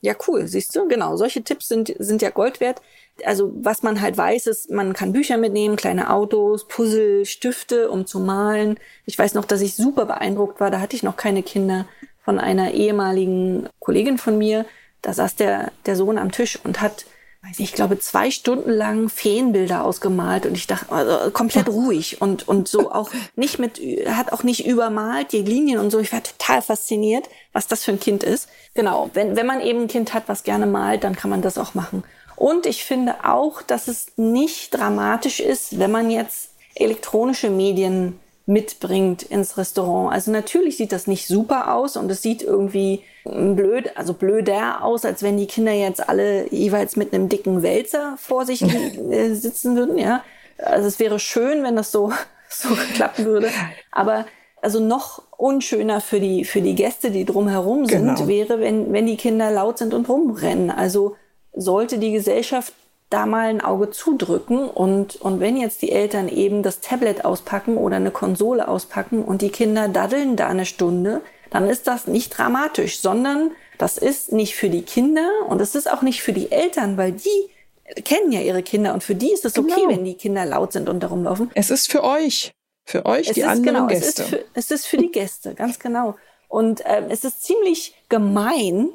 Ja, 0.00 0.14
cool, 0.28 0.46
siehst 0.46 0.76
du, 0.76 0.86
genau. 0.86 1.16
Solche 1.16 1.42
Tipps 1.42 1.66
sind, 1.66 1.92
sind 1.98 2.22
ja 2.22 2.30
Gold 2.30 2.60
wert 2.60 2.80
also 3.24 3.52
was 3.54 3.82
man 3.82 4.00
halt 4.00 4.16
weiß, 4.16 4.46
ist, 4.46 4.70
man 4.70 4.92
kann 4.92 5.12
Bücher 5.12 5.36
mitnehmen, 5.36 5.76
kleine 5.76 6.10
Autos, 6.10 6.66
Puzzle, 6.68 7.24
Stifte, 7.24 7.90
um 7.90 8.06
zu 8.06 8.20
malen. 8.20 8.78
Ich 9.06 9.18
weiß 9.18 9.34
noch, 9.34 9.44
dass 9.44 9.60
ich 9.60 9.74
super 9.74 10.06
beeindruckt 10.06 10.60
war, 10.60 10.70
da 10.70 10.80
hatte 10.80 10.96
ich 10.96 11.02
noch 11.02 11.16
keine 11.16 11.42
Kinder, 11.42 11.86
von 12.28 12.38
einer 12.38 12.72
ehemaligen 12.72 13.70
Kollegin 13.80 14.18
von 14.18 14.36
mir. 14.36 14.66
Da 15.00 15.14
saß 15.14 15.36
der, 15.36 15.72
der 15.86 15.96
Sohn 15.96 16.18
am 16.18 16.30
Tisch 16.30 16.58
und 16.62 16.82
hat 16.82 17.06
weiß 17.42 17.60
ich 17.60 17.72
glaube, 17.72 17.98
zwei 18.00 18.30
Stunden 18.30 18.70
lang 18.70 19.08
Feenbilder 19.08 19.84
ausgemalt 19.84 20.44
und 20.44 20.56
ich 20.56 20.66
dachte, 20.66 20.90
also 20.92 21.30
komplett 21.30 21.68
ruhig 21.70 22.20
und, 22.20 22.46
und 22.48 22.68
so 22.68 22.92
auch 22.92 23.10
nicht 23.36 23.58
mit, 23.58 23.78
hat 24.06 24.32
auch 24.32 24.42
nicht 24.42 24.66
übermalt, 24.66 25.32
die 25.32 25.42
Linien 25.42 25.78
und 25.78 25.90
so. 25.90 26.00
Ich 26.00 26.12
war 26.12 26.22
total 26.22 26.62
fasziniert, 26.62 27.28
was 27.52 27.68
das 27.68 27.84
für 27.84 27.92
ein 27.92 28.00
Kind 28.00 28.24
ist. 28.24 28.48
Genau. 28.74 29.10
Wenn, 29.14 29.36
wenn 29.36 29.46
man 29.46 29.60
eben 29.60 29.82
ein 29.82 29.88
Kind 29.88 30.14
hat, 30.14 30.24
was 30.26 30.42
gerne 30.42 30.66
malt, 30.66 31.04
dann 31.04 31.16
kann 31.16 31.30
man 31.30 31.42
das 31.42 31.58
auch 31.58 31.74
machen. 31.74 32.02
Und 32.38 32.66
ich 32.66 32.84
finde 32.84 33.24
auch, 33.24 33.62
dass 33.62 33.88
es 33.88 34.12
nicht 34.16 34.70
dramatisch 34.72 35.40
ist, 35.40 35.80
wenn 35.80 35.90
man 35.90 36.08
jetzt 36.08 36.50
elektronische 36.76 37.50
Medien 37.50 38.20
mitbringt 38.46 39.24
ins 39.24 39.58
Restaurant. 39.58 40.12
Also 40.12 40.30
natürlich 40.30 40.76
sieht 40.76 40.92
das 40.92 41.08
nicht 41.08 41.26
super 41.26 41.74
aus 41.74 41.96
und 41.96 42.08
es 42.12 42.22
sieht 42.22 42.42
irgendwie 42.42 43.02
blöd, 43.24 43.90
also 43.96 44.14
blöder 44.14 44.84
aus, 44.84 45.04
als 45.04 45.24
wenn 45.24 45.36
die 45.36 45.46
Kinder 45.46 45.72
jetzt 45.72 46.08
alle 46.08 46.48
jeweils 46.52 46.94
mit 46.94 47.12
einem 47.12 47.28
dicken 47.28 47.62
Wälzer 47.62 48.14
vor 48.18 48.46
sich 48.46 48.62
äh, 48.62 49.34
sitzen 49.34 49.76
würden, 49.76 49.98
ja. 49.98 50.22
Also 50.58 50.86
es 50.86 51.00
wäre 51.00 51.18
schön, 51.18 51.64
wenn 51.64 51.74
das 51.74 51.90
so, 51.90 52.12
so 52.48 52.68
klappen 52.94 53.24
würde. 53.24 53.50
Aber 53.90 54.26
also 54.62 54.78
noch 54.78 55.24
unschöner 55.36 56.00
für 56.00 56.20
die, 56.20 56.44
für 56.44 56.60
die 56.60 56.76
Gäste, 56.76 57.10
die 57.10 57.24
drumherum 57.24 57.86
sind, 57.86 58.14
genau. 58.14 58.28
wäre, 58.28 58.60
wenn, 58.60 58.92
wenn 58.92 59.06
die 59.06 59.16
Kinder 59.16 59.50
laut 59.50 59.78
sind 59.78 59.92
und 59.92 60.08
rumrennen. 60.08 60.70
Also 60.70 61.16
sollte 61.54 61.98
die 61.98 62.12
Gesellschaft 62.12 62.72
da 63.10 63.24
mal 63.24 63.48
ein 63.48 63.60
Auge 63.62 63.90
zudrücken 63.90 64.68
und, 64.68 65.16
und 65.16 65.40
wenn 65.40 65.56
jetzt 65.56 65.80
die 65.80 65.92
Eltern 65.92 66.28
eben 66.28 66.62
das 66.62 66.80
Tablet 66.80 67.24
auspacken 67.24 67.78
oder 67.78 67.96
eine 67.96 68.10
Konsole 68.10 68.68
auspacken 68.68 69.24
und 69.24 69.40
die 69.40 69.48
Kinder 69.48 69.88
daddeln 69.88 70.36
da 70.36 70.48
eine 70.48 70.66
Stunde, 70.66 71.22
dann 71.50 71.68
ist 71.68 71.86
das 71.86 72.06
nicht 72.06 72.36
dramatisch, 72.36 73.00
sondern 73.00 73.52
das 73.78 73.96
ist 73.96 74.32
nicht 74.32 74.56
für 74.56 74.68
die 74.68 74.82
Kinder 74.82 75.28
und 75.48 75.62
es 75.62 75.74
ist 75.74 75.90
auch 75.90 76.02
nicht 76.02 76.22
für 76.22 76.34
die 76.34 76.52
Eltern, 76.52 76.98
weil 76.98 77.12
die 77.12 78.02
kennen 78.04 78.32
ja 78.32 78.40
ihre 78.40 78.62
Kinder 78.62 78.92
und 78.92 79.02
für 79.02 79.14
die 79.14 79.32
ist 79.32 79.46
es 79.46 79.58
okay, 79.58 79.72
genau. 79.74 79.88
wenn 79.88 80.04
die 80.04 80.14
Kinder 80.14 80.44
laut 80.44 80.72
sind 80.72 80.90
und 80.90 81.00
darum 81.00 81.24
laufen. 81.24 81.50
Es 81.54 81.70
ist 81.70 81.90
für 81.90 82.04
euch, 82.04 82.52
für 82.84 83.06
euch, 83.06 83.28
es 83.28 83.34
die 83.34 83.44
anderen 83.44 83.74
genau, 83.74 83.86
Gäste. 83.86 84.06
Es 84.06 84.18
ist, 84.18 84.28
für, 84.28 84.44
es 84.52 84.70
ist 84.70 84.86
für 84.86 84.96
die 84.98 85.10
Gäste, 85.10 85.54
ganz 85.54 85.78
genau. 85.78 86.16
Und 86.48 86.82
ähm, 86.84 87.06
es 87.08 87.24
ist 87.24 87.44
ziemlich 87.44 87.94
gemein, 88.08 88.90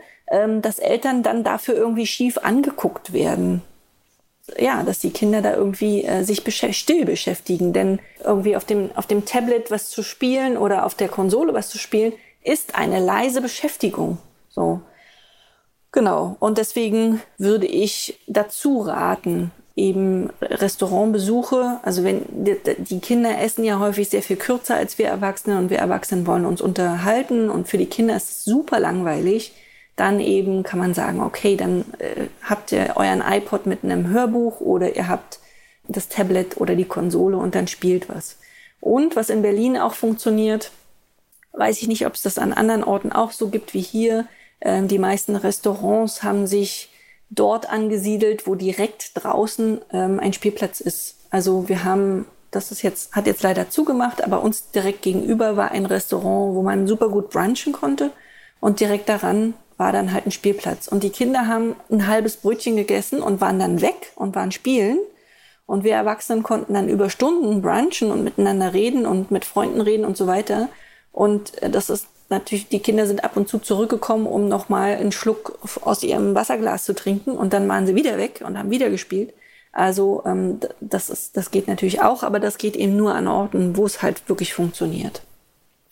dass 0.61 0.79
Eltern 0.79 1.23
dann 1.23 1.43
dafür 1.43 1.75
irgendwie 1.75 2.07
schief 2.07 2.37
angeguckt 2.37 3.13
werden 3.13 3.61
ja, 4.57 4.83
dass 4.83 4.99
die 4.99 5.11
Kinder 5.11 5.41
da 5.41 5.55
irgendwie 5.55 6.03
äh, 6.03 6.23
sich 6.23 6.43
besch 6.43 6.65
still 6.71 7.05
beschäftigen. 7.05 7.73
Denn 7.73 7.99
irgendwie 8.23 8.55
auf 8.55 8.65
dem, 8.65 8.91
auf 8.95 9.07
dem 9.07 9.25
Tablet 9.25 9.71
was 9.71 9.89
zu 9.89 10.03
spielen 10.03 10.57
oder 10.57 10.85
auf 10.85 10.95
der 10.95 11.09
Konsole 11.09 11.53
was 11.53 11.69
zu 11.69 11.77
spielen, 11.77 12.13
ist 12.43 12.75
eine 12.75 12.99
leise 12.99 13.41
Beschäftigung. 13.41 14.17
So. 14.49 14.81
Genau. 15.91 16.35
Und 16.39 16.57
deswegen 16.57 17.21
würde 17.37 17.67
ich 17.67 18.19
dazu 18.27 18.81
raten, 18.81 19.51
eben 19.75 20.29
Restaurantbesuche, 20.39 21.79
also 21.81 22.03
wenn 22.03 22.25
die, 22.29 22.57
die 22.77 22.99
Kinder 22.99 23.39
essen 23.41 23.63
ja 23.63 23.79
häufig 23.79 24.07
sehr 24.07 24.21
viel 24.21 24.35
kürzer 24.35 24.75
als 24.75 24.99
wir 24.99 25.07
Erwachsene 25.07 25.57
und 25.57 25.71
wir 25.71 25.79
Erwachsenen 25.79 26.27
wollen 26.27 26.45
uns 26.45 26.61
unterhalten 26.61 27.49
und 27.49 27.67
für 27.67 27.79
die 27.79 27.87
Kinder 27.87 28.15
ist 28.15 28.29
es 28.29 28.43
super 28.43 28.79
langweilig 28.79 29.51
dann 29.95 30.19
eben 30.19 30.63
kann 30.63 30.79
man 30.79 30.93
sagen, 30.93 31.21
okay, 31.21 31.55
dann 31.55 31.85
äh, 31.99 32.27
habt 32.41 32.71
ihr 32.71 32.93
euren 32.95 33.21
iPod 33.21 33.65
mit 33.65 33.83
einem 33.83 34.09
Hörbuch 34.09 34.59
oder 34.59 34.95
ihr 34.95 35.07
habt 35.07 35.39
das 35.87 36.09
Tablet 36.09 36.57
oder 36.57 36.75
die 36.75 36.85
Konsole 36.85 37.37
und 37.37 37.55
dann 37.55 37.67
spielt 37.67 38.09
was. 38.09 38.37
Und 38.79 39.15
was 39.15 39.29
in 39.29 39.41
Berlin 39.41 39.77
auch 39.77 39.93
funktioniert, 39.93 40.71
weiß 41.53 41.81
ich 41.81 41.87
nicht, 41.87 42.05
ob 42.05 42.15
es 42.15 42.23
das 42.23 42.37
an 42.37 42.53
anderen 42.53 42.83
Orten 42.83 43.11
auch 43.11 43.31
so 43.31 43.49
gibt 43.49 43.73
wie 43.73 43.81
hier. 43.81 44.25
Ähm, 44.61 44.87
die 44.87 44.99
meisten 44.99 45.35
Restaurants 45.35 46.23
haben 46.23 46.47
sich 46.47 46.89
dort 47.29 47.69
angesiedelt, 47.69 48.47
wo 48.47 48.55
direkt 48.55 49.11
draußen 49.15 49.81
ähm, 49.91 50.19
ein 50.19 50.33
Spielplatz 50.33 50.81
ist. 50.81 51.17
Also 51.29 51.69
wir 51.69 51.83
haben, 51.83 52.25
das 52.51 52.71
ist 52.71 52.81
jetzt, 52.81 53.15
hat 53.15 53.27
jetzt 53.27 53.43
leider 53.43 53.69
zugemacht, 53.69 54.23
aber 54.23 54.41
uns 54.43 54.71
direkt 54.71 55.01
gegenüber 55.01 55.57
war 55.57 55.71
ein 55.71 55.85
Restaurant, 55.85 56.55
wo 56.55 56.61
man 56.61 56.87
super 56.87 57.09
gut 57.09 57.29
brunchen 57.29 57.73
konnte. 57.73 58.11
Und 58.59 58.79
direkt 58.79 59.09
daran 59.09 59.55
war 59.77 59.91
dann 59.91 60.13
halt 60.13 60.25
ein 60.25 60.31
Spielplatz. 60.31 60.87
Und 60.87 61.03
die 61.03 61.09
Kinder 61.09 61.47
haben 61.47 61.75
ein 61.89 62.07
halbes 62.07 62.37
Brötchen 62.37 62.75
gegessen 62.75 63.21
und 63.21 63.41
waren 63.41 63.59
dann 63.59 63.81
weg 63.81 64.11
und 64.15 64.35
waren 64.35 64.51
spielen. 64.51 64.99
Und 65.65 65.83
wir 65.83 65.93
Erwachsenen 65.93 66.43
konnten 66.43 66.73
dann 66.73 66.89
über 66.89 67.09
Stunden 67.09 67.61
brunchen 67.61 68.11
und 68.11 68.23
miteinander 68.23 68.73
reden 68.73 69.05
und 69.05 69.31
mit 69.31 69.45
Freunden 69.45 69.81
reden 69.81 70.05
und 70.05 70.17
so 70.17 70.27
weiter. 70.27 70.69
Und 71.11 71.61
äh, 71.61 71.69
das 71.69 71.89
ist 71.89 72.07
natürlich, 72.29 72.67
die 72.67 72.79
Kinder 72.79 73.07
sind 73.07 73.23
ab 73.23 73.37
und 73.37 73.47
zu 73.47 73.59
zurückgekommen, 73.59 74.27
um 74.27 74.47
nochmal 74.47 74.95
einen 74.95 75.11
Schluck 75.11 75.59
aus 75.81 76.03
ihrem 76.03 76.35
Wasserglas 76.35 76.83
zu 76.83 76.93
trinken. 76.93 77.31
Und 77.31 77.53
dann 77.53 77.67
waren 77.69 77.87
sie 77.87 77.95
wieder 77.95 78.17
weg 78.17 78.43
und 78.45 78.57
haben 78.57 78.71
wieder 78.71 78.89
gespielt. 78.89 79.33
Also 79.71 80.21
ähm, 80.25 80.59
das, 80.81 81.09
ist, 81.09 81.35
das 81.35 81.49
geht 81.49 81.67
natürlich 81.67 82.01
auch, 82.01 82.23
aber 82.23 82.39
das 82.39 82.57
geht 82.57 82.75
eben 82.75 82.95
nur 82.95 83.15
an 83.15 83.27
Orten, 83.27 83.75
wo 83.75 83.85
es 83.85 84.01
halt 84.01 84.27
wirklich 84.29 84.53
funktioniert. 84.53 85.21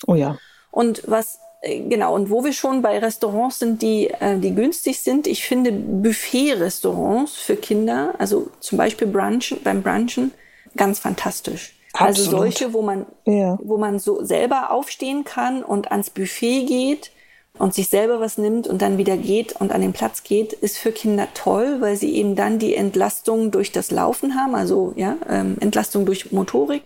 Oh 0.05 0.15
ja. 0.15 0.38
Und 0.69 1.03
was 1.07 1.39
genau, 1.61 2.15
und 2.15 2.29
wo 2.29 2.43
wir 2.43 2.53
schon 2.53 2.81
bei 2.81 2.97
Restaurants 2.97 3.59
sind, 3.59 3.81
die, 3.81 4.09
äh, 4.09 4.37
die 4.39 4.55
günstig 4.55 4.99
sind, 4.99 5.27
ich 5.27 5.45
finde 5.45 5.71
Buffet-Restaurants 5.71 7.35
für 7.35 7.55
Kinder, 7.55 8.15
also 8.17 8.49
zum 8.59 8.77
Beispiel 8.77 9.07
Brunchen, 9.07 9.61
beim 9.63 9.83
Brunchen, 9.83 10.31
ganz 10.75 10.99
fantastisch. 10.99 11.75
Also 11.93 12.23
Absolut. 12.23 12.45
Also 12.45 12.59
solche, 12.59 12.73
wo 12.73 12.81
man, 12.81 13.05
ja. 13.25 13.59
wo 13.61 13.77
man 13.77 13.99
so 13.99 14.23
selber 14.23 14.71
aufstehen 14.71 15.23
kann 15.23 15.61
und 15.61 15.91
ans 15.91 16.09
Buffet 16.09 16.65
geht 16.65 17.11
und 17.57 17.73
sich 17.73 17.89
selber 17.89 18.19
was 18.19 18.37
nimmt 18.37 18.67
und 18.67 18.81
dann 18.81 18.97
wieder 18.97 19.17
geht 19.17 19.53
und 19.59 19.71
an 19.71 19.81
den 19.81 19.93
Platz 19.93 20.23
geht, 20.23 20.53
ist 20.53 20.77
für 20.77 20.91
Kinder 20.91 21.27
toll, 21.33 21.77
weil 21.79 21.97
sie 21.97 22.15
eben 22.15 22.35
dann 22.35 22.59
die 22.59 22.75
Entlastung 22.75 23.51
durch 23.51 23.71
das 23.71 23.91
Laufen 23.91 24.35
haben, 24.35 24.55
also 24.55 24.93
ja, 24.95 25.17
ähm, 25.29 25.57
Entlastung 25.59 26.05
durch 26.05 26.31
Motorik 26.31 26.83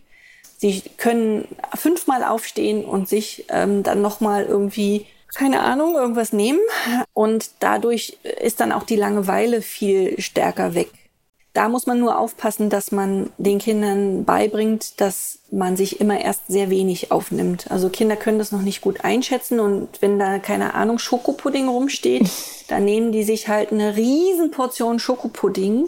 Sie 0.57 0.81
können 0.97 1.47
fünfmal 1.75 2.23
aufstehen 2.23 2.85
und 2.85 3.09
sich 3.09 3.45
ähm, 3.49 3.83
dann 3.83 4.01
nochmal 4.01 4.45
irgendwie, 4.45 5.05
keine 5.33 5.61
Ahnung, 5.61 5.95
irgendwas 5.95 6.33
nehmen. 6.33 6.59
Und 7.13 7.51
dadurch 7.59 8.17
ist 8.41 8.61
dann 8.61 8.71
auch 8.71 8.83
die 8.83 8.95
Langeweile 8.95 9.61
viel 9.61 10.19
stärker 10.21 10.73
weg. 10.73 10.89
Da 11.55 11.69
muss 11.69 11.87
man 11.87 11.99
nur 11.99 12.19
aufpassen, 12.19 12.69
dass 12.69 12.91
man 12.91 13.29
den 13.37 13.59
Kindern 13.59 14.25
beibringt, 14.25 14.99
dass 14.99 15.39
man 15.51 15.77
sich 15.77 16.01
immer 16.01 16.19
erst 16.19 16.47
sehr 16.47 16.69
wenig 16.69 17.13
aufnimmt. 17.13 17.71
Also 17.71 17.87
Kinder 17.87 18.17
können 18.17 18.39
das 18.39 18.51
noch 18.51 18.61
nicht 18.61 18.81
gut 18.81 19.05
einschätzen 19.05 19.61
und 19.61 19.87
wenn 20.01 20.19
da 20.19 20.39
keine 20.39 20.73
Ahnung 20.73 20.99
Schokopudding 20.99 21.69
rumsteht, 21.69 22.29
dann 22.67 22.83
nehmen 22.83 23.13
die 23.13 23.23
sich 23.23 23.47
halt 23.47 23.71
eine 23.71 23.95
riesen 23.95 24.51
Portion 24.51 24.99
Schokopudding, 24.99 25.85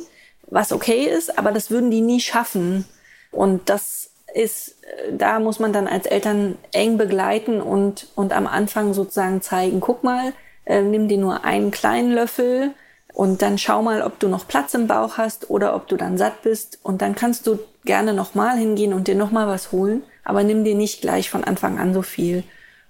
was 0.49 0.71
okay 0.71 1.03
ist, 1.03 1.37
aber 1.37 1.51
das 1.51 1.69
würden 1.69 1.91
die 1.91 2.01
nie 2.01 2.21
schaffen. 2.21 2.85
Und 3.31 3.67
das 3.69 4.06
ist, 4.33 4.75
äh, 4.83 5.13
da 5.17 5.39
muss 5.39 5.59
man 5.59 5.73
dann 5.73 5.87
als 5.87 6.05
Eltern 6.05 6.57
eng 6.71 6.97
begleiten 6.97 7.61
und, 7.61 8.07
und 8.15 8.33
am 8.33 8.47
Anfang 8.47 8.93
sozusagen 8.93 9.41
zeigen, 9.41 9.79
guck 9.79 10.03
mal, 10.03 10.33
äh, 10.65 10.81
nimm 10.81 11.07
dir 11.07 11.17
nur 11.17 11.45
einen 11.45 11.71
kleinen 11.71 12.11
Löffel 12.11 12.71
und 13.13 13.41
dann 13.41 13.57
schau 13.57 13.81
mal, 13.81 14.01
ob 14.01 14.19
du 14.19 14.27
noch 14.27 14.47
Platz 14.47 14.73
im 14.73 14.87
Bauch 14.87 15.17
hast 15.17 15.49
oder 15.49 15.75
ob 15.75 15.87
du 15.87 15.97
dann 15.97 16.17
satt 16.17 16.41
bist 16.43 16.79
und 16.83 17.01
dann 17.01 17.15
kannst 17.15 17.47
du 17.47 17.59
gerne 17.85 18.13
nochmal 18.13 18.57
hingehen 18.57 18.93
und 18.93 19.07
dir 19.07 19.15
nochmal 19.15 19.47
was 19.47 19.71
holen, 19.71 20.03
aber 20.23 20.43
nimm 20.43 20.63
dir 20.63 20.75
nicht 20.75 21.01
gleich 21.01 21.29
von 21.29 21.43
Anfang 21.43 21.79
an 21.79 21.93
so 21.93 22.01
viel. 22.01 22.43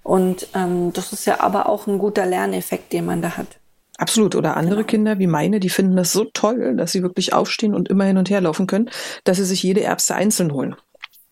Und 0.04 0.48
ähm, 0.56 0.92
das 0.94 1.14
ist 1.14 1.26
ja 1.26 1.42
aber 1.42 1.70
auch 1.70 1.86
ein 1.86 2.00
guter 2.00 2.26
Lerneffekt, 2.26 2.94
den 2.94 3.06
man 3.06 3.22
da 3.22 3.38
hat. 3.38 3.60
Absolut. 3.98 4.36
Oder 4.36 4.56
andere 4.56 4.78
genau. 4.78 4.88
Kinder 4.88 5.20
wie 5.20 5.28
meine, 5.28 5.60
die 5.60 5.70
finden 5.70 5.96
das 5.96 6.14
so 6.14 6.26
toll, 6.26 6.76
dass 6.78 6.92
sie 6.92 7.02
wirklich 7.02 7.34
aufstehen 7.34 7.74
und 7.74 7.90
immer 7.90 8.06
hin 8.06 8.18
und 8.18 8.30
her 8.30 8.42
laufen 8.42 8.68
können, 8.68 8.90
dass 9.24 9.38
sie 9.38 9.46
sich 9.46 9.64
jede 9.64 9.82
Erbse 9.82 10.16
einzeln 10.16 10.54
holen. 10.54 10.76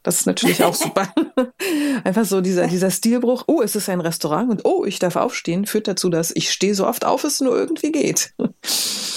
Das 0.06 0.18
ist 0.18 0.28
natürlich 0.28 0.64
auch 0.64 0.76
super. 0.76 1.12
Einfach 2.04 2.26
so 2.26 2.40
dieser, 2.40 2.68
dieser 2.68 2.92
Stilbruch, 2.92 3.46
oh, 3.48 3.64
es 3.64 3.76
ist 3.76 3.90
ein 3.90 4.02
Restaurant 4.02 4.52
und 4.52 4.64
oh, 4.64 4.86
ich 4.86 5.00
darf 5.00 5.16
aufstehen, 5.16 5.66
führt 5.66 5.88
dazu, 5.88 6.10
dass 6.10 6.30
ich 6.30 6.52
stehe 6.52 6.76
so 6.76 6.86
oft 6.86 7.06
auf, 7.06 7.24
es 7.24 7.42
nur 7.42 7.58
irgendwie 7.58 7.92
geht. 7.92 8.32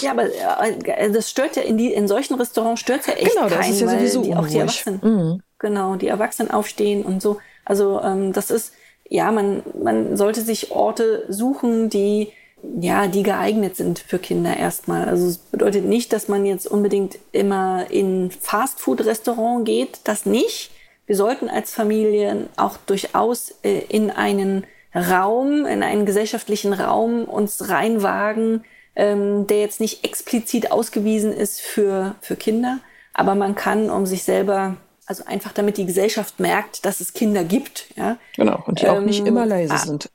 Ja, 0.01 0.13
aber 0.13 0.25
äh, 0.25 1.11
das 1.13 1.29
stört 1.29 1.57
ja 1.57 1.63
in, 1.63 1.77
die, 1.77 1.93
in 1.93 2.09
solchen 2.09 2.37
Restaurants 2.37 2.81
stört 2.81 3.07
ja 3.07 3.13
echt 3.13 3.35
Genau, 3.35 3.51
das 3.51 3.59
keinen, 3.59 3.73
ist 3.75 3.81
ja 3.83 3.89
sowieso 3.91 4.23
die, 4.23 4.35
auch 4.35 4.49
die 4.49 4.57
Erwachsenen, 4.57 5.01
mhm. 5.03 5.43
Genau, 5.59 5.97
die 5.97 6.09
Erwachsenen 6.09 6.51
aufstehen 6.51 7.03
und 7.03 7.21
so. 7.21 7.37
Also 7.67 8.01
ähm, 8.01 8.33
das 8.33 8.51
ist, 8.51 8.73
ja, 9.11 9.31
man, 9.31 9.63
man 9.83 10.17
sollte 10.17 10.41
sich 10.41 10.71
Orte 10.71 11.27
suchen, 11.29 11.91
die 11.91 12.33
ja, 12.81 13.07
die 13.09 13.23
geeignet 13.23 13.77
sind 13.77 13.99
für 13.99 14.19
Kinder 14.19 14.57
erstmal. 14.57 15.05
Also 15.05 15.27
es 15.27 15.37
bedeutet 15.37 15.85
nicht, 15.85 16.13
dass 16.15 16.29
man 16.29 16.47
jetzt 16.47 16.67
unbedingt 16.67 17.19
immer 17.31 17.91
in 17.91 18.31
Fastfood-Restaurant 18.31 19.65
geht, 19.67 20.01
das 20.05 20.27
nicht. 20.27 20.71
Wir 21.09 21.17
sollten 21.17 21.49
als 21.49 21.73
Familien 21.73 22.49
auch 22.57 22.77
durchaus 22.77 23.55
äh, 23.63 23.81
in 23.89 24.11
einen 24.11 24.67
Raum, 24.95 25.65
in 25.65 25.83
einen 25.83 26.05
gesellschaftlichen 26.05 26.75
Raum 26.75 27.25
uns 27.25 27.71
reinwagen, 27.71 28.65
ähm, 28.95 29.47
der 29.47 29.61
jetzt 29.61 29.81
nicht 29.81 30.05
explizit 30.05 30.71
ausgewiesen 30.71 31.33
ist 31.33 31.63
für, 31.63 32.15
für 32.21 32.37
Kinder. 32.37 32.79
Aber 33.15 33.35
man 33.35 33.55
kann, 33.55 33.89
um 33.89 34.05
sich 34.05 34.23
selber, 34.23 34.77
also 35.07 35.25
einfach 35.25 35.53
damit 35.53 35.79
die 35.79 35.87
Gesellschaft 35.87 36.41
merkt, 36.41 36.85
dass 36.85 37.01
es 37.01 37.15
Kinder 37.15 37.43
gibt. 37.43 37.87
Ja, 37.97 38.19
genau, 38.37 38.63
und 38.67 38.83
die 38.83 38.85
ähm, 38.85 38.95
auch 38.95 39.01
nicht 39.01 39.27
immer 39.27 39.47
leise 39.47 39.75
ah, 39.75 39.79
sind. 39.79 40.11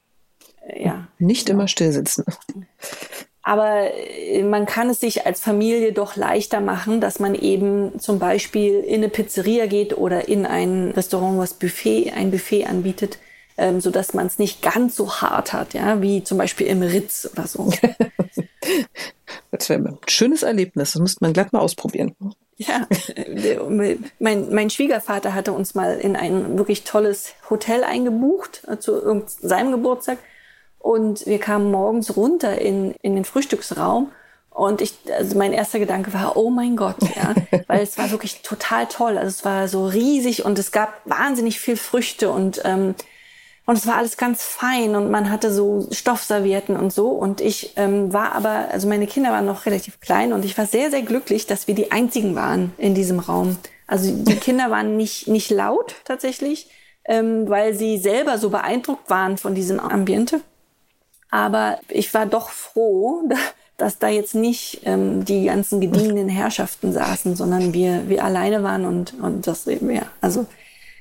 ja. 0.75 1.07
Nicht 1.17 1.50
immer 1.50 1.67
stillsitzen. 1.67 2.23
Aber 3.43 3.93
äh, 3.93 4.41
man 4.43 4.65
kann 4.65 4.89
es 4.89 5.01
sich 5.01 5.25
als 5.25 5.41
Familie 5.41 5.91
doch 5.91 6.15
leichter 6.15 6.62
machen, 6.62 7.01
dass 7.01 7.19
man 7.19 7.35
eben 7.35 8.00
zum 8.00 8.17
Beispiel 8.17 8.79
in 8.79 8.95
eine 8.95 9.09
Pizzeria 9.09 9.67
geht 9.67 9.97
oder 9.97 10.29
in 10.29 10.45
ein 10.45 10.91
Restaurant, 10.91 11.38
was 11.38 11.53
Buffet, 11.53 12.13
ein 12.15 12.31
Buffet 12.31 12.65
anbietet, 12.65 13.19
ähm, 13.57 13.81
so 13.81 13.91
dass 13.91 14.13
man 14.13 14.27
es 14.27 14.39
nicht 14.39 14.62
ganz 14.62 14.95
so 14.95 15.15
hart 15.15 15.51
hat, 15.51 15.73
ja, 15.73 16.01
wie 16.01 16.23
zum 16.23 16.38
Beispiel 16.38 16.67
im 16.67 16.81
Ritz 16.81 17.29
oder 17.31 17.45
so. 17.45 17.69
das 19.51 19.69
wäre 19.69 19.79
ein 19.79 19.97
schönes 20.07 20.43
Erlebnis. 20.43 20.93
Das 20.93 21.01
müsste 21.01 21.23
man 21.23 21.33
glatt 21.33 21.51
mal 21.51 21.59
ausprobieren. 21.59 22.15
Ja, 22.55 22.88
mein, 24.19 24.53
mein 24.53 24.69
Schwiegervater 24.69 25.33
hatte 25.33 25.51
uns 25.53 25.75
mal 25.75 25.97
in 25.97 26.15
ein 26.15 26.57
wirklich 26.57 26.83
tolles 26.83 27.33
Hotel 27.50 27.83
eingebucht 27.83 28.62
äh, 28.67 28.77
zu 28.77 29.25
seinem 29.41 29.71
Geburtstag. 29.71 30.19
Und 30.83 31.25
wir 31.25 31.39
kamen 31.39 31.71
morgens 31.71 32.17
runter 32.17 32.59
in, 32.59 32.93
in 33.01 33.15
den 33.15 33.23
Frühstücksraum. 33.23 34.11
Und 34.49 34.81
ich, 34.81 34.93
also 35.17 35.37
mein 35.37 35.53
erster 35.53 35.79
Gedanke 35.79 36.13
war, 36.13 36.35
oh 36.35 36.49
mein 36.49 36.75
Gott, 36.75 36.97
ja, 37.15 37.33
weil 37.67 37.81
es 37.81 37.97
war 37.97 38.11
wirklich 38.11 38.41
total 38.41 38.87
toll. 38.87 39.17
Also 39.17 39.29
es 39.29 39.45
war 39.45 39.69
so 39.69 39.87
riesig 39.87 40.43
und 40.43 40.59
es 40.59 40.73
gab 40.73 41.01
wahnsinnig 41.05 41.61
viel 41.61 41.77
Früchte 41.77 42.29
und 42.29 42.61
ähm, 42.65 42.95
und 43.65 43.77
es 43.77 43.87
war 43.87 43.95
alles 43.95 44.17
ganz 44.17 44.43
fein 44.43 44.93
und 44.93 45.09
man 45.09 45.29
hatte 45.29 45.49
so 45.53 45.87
Stoffservietten 45.89 46.75
und 46.75 46.91
so. 46.91 47.11
Und 47.11 47.39
ich 47.39 47.71
ähm, 47.77 48.11
war 48.11 48.33
aber, 48.33 48.67
also 48.71 48.89
meine 48.89 49.07
Kinder 49.07 49.31
waren 49.31 49.45
noch 49.45 49.65
relativ 49.65 50.01
klein 50.01 50.33
und 50.33 50.43
ich 50.43 50.57
war 50.57 50.65
sehr, 50.65 50.91
sehr 50.91 51.01
glücklich, 51.01 51.47
dass 51.47 51.65
wir 51.65 51.73
die 51.73 51.89
einzigen 51.89 52.35
waren 52.35 52.73
in 52.77 52.93
diesem 52.93 53.19
Raum. 53.19 53.55
Also 53.87 54.11
die 54.13 54.35
Kinder 54.35 54.69
waren 54.69 54.97
nicht, 54.97 55.29
nicht 55.29 55.49
laut 55.49 55.95
tatsächlich, 56.03 56.69
ähm, 57.05 57.47
weil 57.47 57.73
sie 57.73 57.97
selber 57.97 58.37
so 58.37 58.49
beeindruckt 58.49 59.09
waren 59.09 59.37
von 59.37 59.55
diesem 59.55 59.79
Ambiente. 59.79 60.41
Aber 61.33 61.79
ich 61.89 62.13
war 62.13 62.27
doch 62.27 62.51
froh, 62.51 63.27
dass 63.77 63.97
da 63.97 64.07
jetzt 64.07 64.35
nicht 64.35 64.81
ähm, 64.85 65.25
die 65.25 65.45
ganzen 65.45 65.81
gediegenen 65.81 66.29
Herrschaften 66.29 66.93
saßen, 66.93 67.35
sondern 67.35 67.73
wir, 67.73 68.07
wir 68.07 68.23
alleine 68.23 68.61
waren 68.61 68.85
und, 68.85 69.19
und 69.19 69.47
das 69.47 69.65
eben, 69.65 69.89
ja, 69.89 70.03
also 70.21 70.45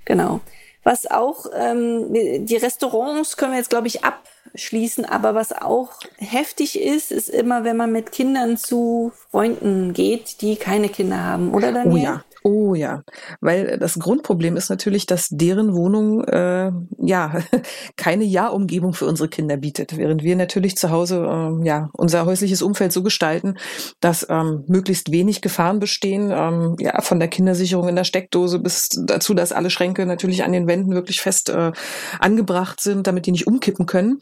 genau. 0.07 0.41
Was 0.85 1.07
auch, 1.07 1.45
ähm, 1.55 2.15
die 2.47 2.57
Restaurants 2.57 3.37
können 3.37 3.53
wir 3.53 3.59
jetzt, 3.59 3.69
glaube 3.69 3.89
ich, 3.89 4.01
abschließen, 4.05 5.05
aber 5.05 5.35
was 5.35 5.53
auch 5.53 5.91
heftig 6.17 6.81
ist, 6.81 7.13
ist 7.13 7.29
immer, 7.29 7.65
wenn 7.65 7.77
man 7.77 7.93
mit 7.93 8.11
Kindern 8.11 8.57
zu 8.57 9.13
Freunden 9.31 9.93
geht, 9.93 10.41
die 10.41 10.57
keine 10.57 10.89
Kinder 10.89 11.23
haben, 11.23 11.53
oder 11.53 11.73
Daniel? 11.73 11.93
Oh 11.93 12.03
ja. 12.03 12.25
Oh 12.45 12.75
ja, 12.75 13.05
weil 13.41 13.79
das 13.79 13.99
Grundproblem 13.99 14.57
ist 14.57 14.69
natürlich, 14.69 15.07
dass 15.07 15.29
deren 15.31 15.75
Wohnung 15.75 16.25
äh, 16.25 16.73
ja 16.99 17.41
keine 17.97 18.25
Ja-Umgebung 18.25 18.95
für 18.95 19.07
unsere 19.07 19.29
Kinder 19.29 19.57
bietet, 19.57 19.97
während 19.97 20.25
wir 20.25 20.35
natürlich 20.35 20.77
zu 20.77 20.91
Hause 20.91 21.25
äh, 21.25 21.67
ja 21.67 21.89
unser 21.93 22.27
häusliches 22.27 22.61
Umfeld 22.63 22.93
so 22.93 23.05
gestalten, 23.05 23.55
dass 24.01 24.27
ähm, 24.29 24.65
möglichst 24.67 25.13
wenig 25.13 25.41
Gefahren 25.41 25.79
bestehen, 25.79 26.33
ähm, 26.35 26.77
ja 26.81 27.01
von 27.01 27.21
der 27.21 27.29
Kindersicherung 27.29 27.89
in 27.89 27.97
der 27.97 28.05
Steckdose 28.05 28.59
bis 28.59 28.89
dazu, 28.89 29.35
dass 29.35 29.53
alle 29.53 29.71
Schränke 29.71 30.05
natürlich 30.05 30.43
an 30.43 30.53
den 30.53 30.67
Wänden 30.67 30.95
wirklich 30.95 31.21
fest 31.21 31.49
äh, 31.49 31.71
angebracht 32.19 32.81
sind, 32.81 33.07
damit 33.07 33.27
die 33.27 33.33
nicht 33.33 33.47
umkippen 33.47 33.87
können 33.87 34.19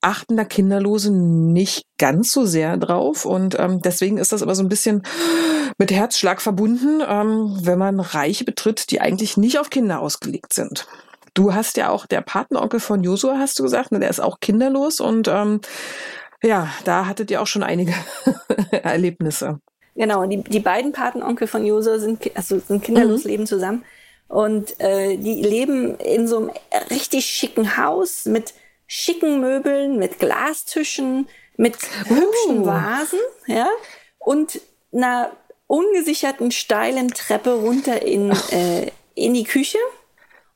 achten 0.00 0.36
da 0.36 0.44
Kinderlose 0.44 1.12
nicht 1.12 1.84
ganz 1.98 2.32
so 2.32 2.44
sehr 2.46 2.76
drauf. 2.76 3.24
Und 3.24 3.58
ähm, 3.58 3.80
deswegen 3.82 4.18
ist 4.18 4.32
das 4.32 4.42
aber 4.42 4.54
so 4.54 4.62
ein 4.62 4.68
bisschen 4.68 5.02
mit 5.78 5.90
Herzschlag 5.90 6.40
verbunden, 6.40 7.02
ähm, 7.06 7.58
wenn 7.62 7.78
man 7.78 8.00
Reiche 8.00 8.44
betritt, 8.44 8.90
die 8.90 9.00
eigentlich 9.00 9.36
nicht 9.36 9.58
auf 9.58 9.70
Kinder 9.70 10.00
ausgelegt 10.00 10.52
sind. 10.52 10.86
Du 11.34 11.54
hast 11.54 11.76
ja 11.76 11.90
auch 11.90 12.06
der 12.06 12.22
Patenonkel 12.22 12.80
von 12.80 13.04
Josua, 13.04 13.38
hast 13.38 13.58
du 13.58 13.62
gesagt, 13.62 13.92
ne, 13.92 14.00
der 14.00 14.10
ist 14.10 14.20
auch 14.20 14.40
kinderlos 14.40 15.00
und 15.00 15.28
ähm, 15.28 15.60
ja, 16.42 16.68
da 16.84 17.06
hattet 17.06 17.30
ihr 17.30 17.40
auch 17.40 17.46
schon 17.46 17.62
einige 17.62 17.94
Erlebnisse. 18.70 19.60
Genau, 19.94 20.24
die, 20.26 20.42
die 20.42 20.60
beiden 20.60 20.92
Patenonkel 20.92 21.46
von 21.46 21.64
Josua 21.64 21.98
sind, 21.98 22.30
also 22.34 22.58
sind 22.58 22.82
kinderlos, 22.82 23.24
mhm. 23.24 23.30
leben 23.30 23.46
zusammen. 23.46 23.84
Und 24.28 24.78
äh, 24.80 25.16
die 25.16 25.42
leben 25.42 25.96
in 25.96 26.28
so 26.28 26.38
einem 26.38 26.50
richtig 26.90 27.26
schicken 27.26 27.76
Haus 27.76 28.26
mit 28.26 28.54
schicken 28.92 29.40
Möbeln, 29.40 29.98
mit 29.98 30.18
Glastischen, 30.18 31.28
mit 31.56 31.76
uh. 31.76 32.16
hübschen 32.16 32.66
Vasen, 32.66 33.20
ja, 33.46 33.68
und 34.18 34.60
einer 34.92 35.30
ungesicherten 35.68 36.50
steilen 36.50 37.08
Treppe 37.08 37.52
runter 37.52 38.02
in, 38.02 38.32
äh, 38.50 38.90
in 39.14 39.34
die 39.34 39.44
Küche. 39.44 39.78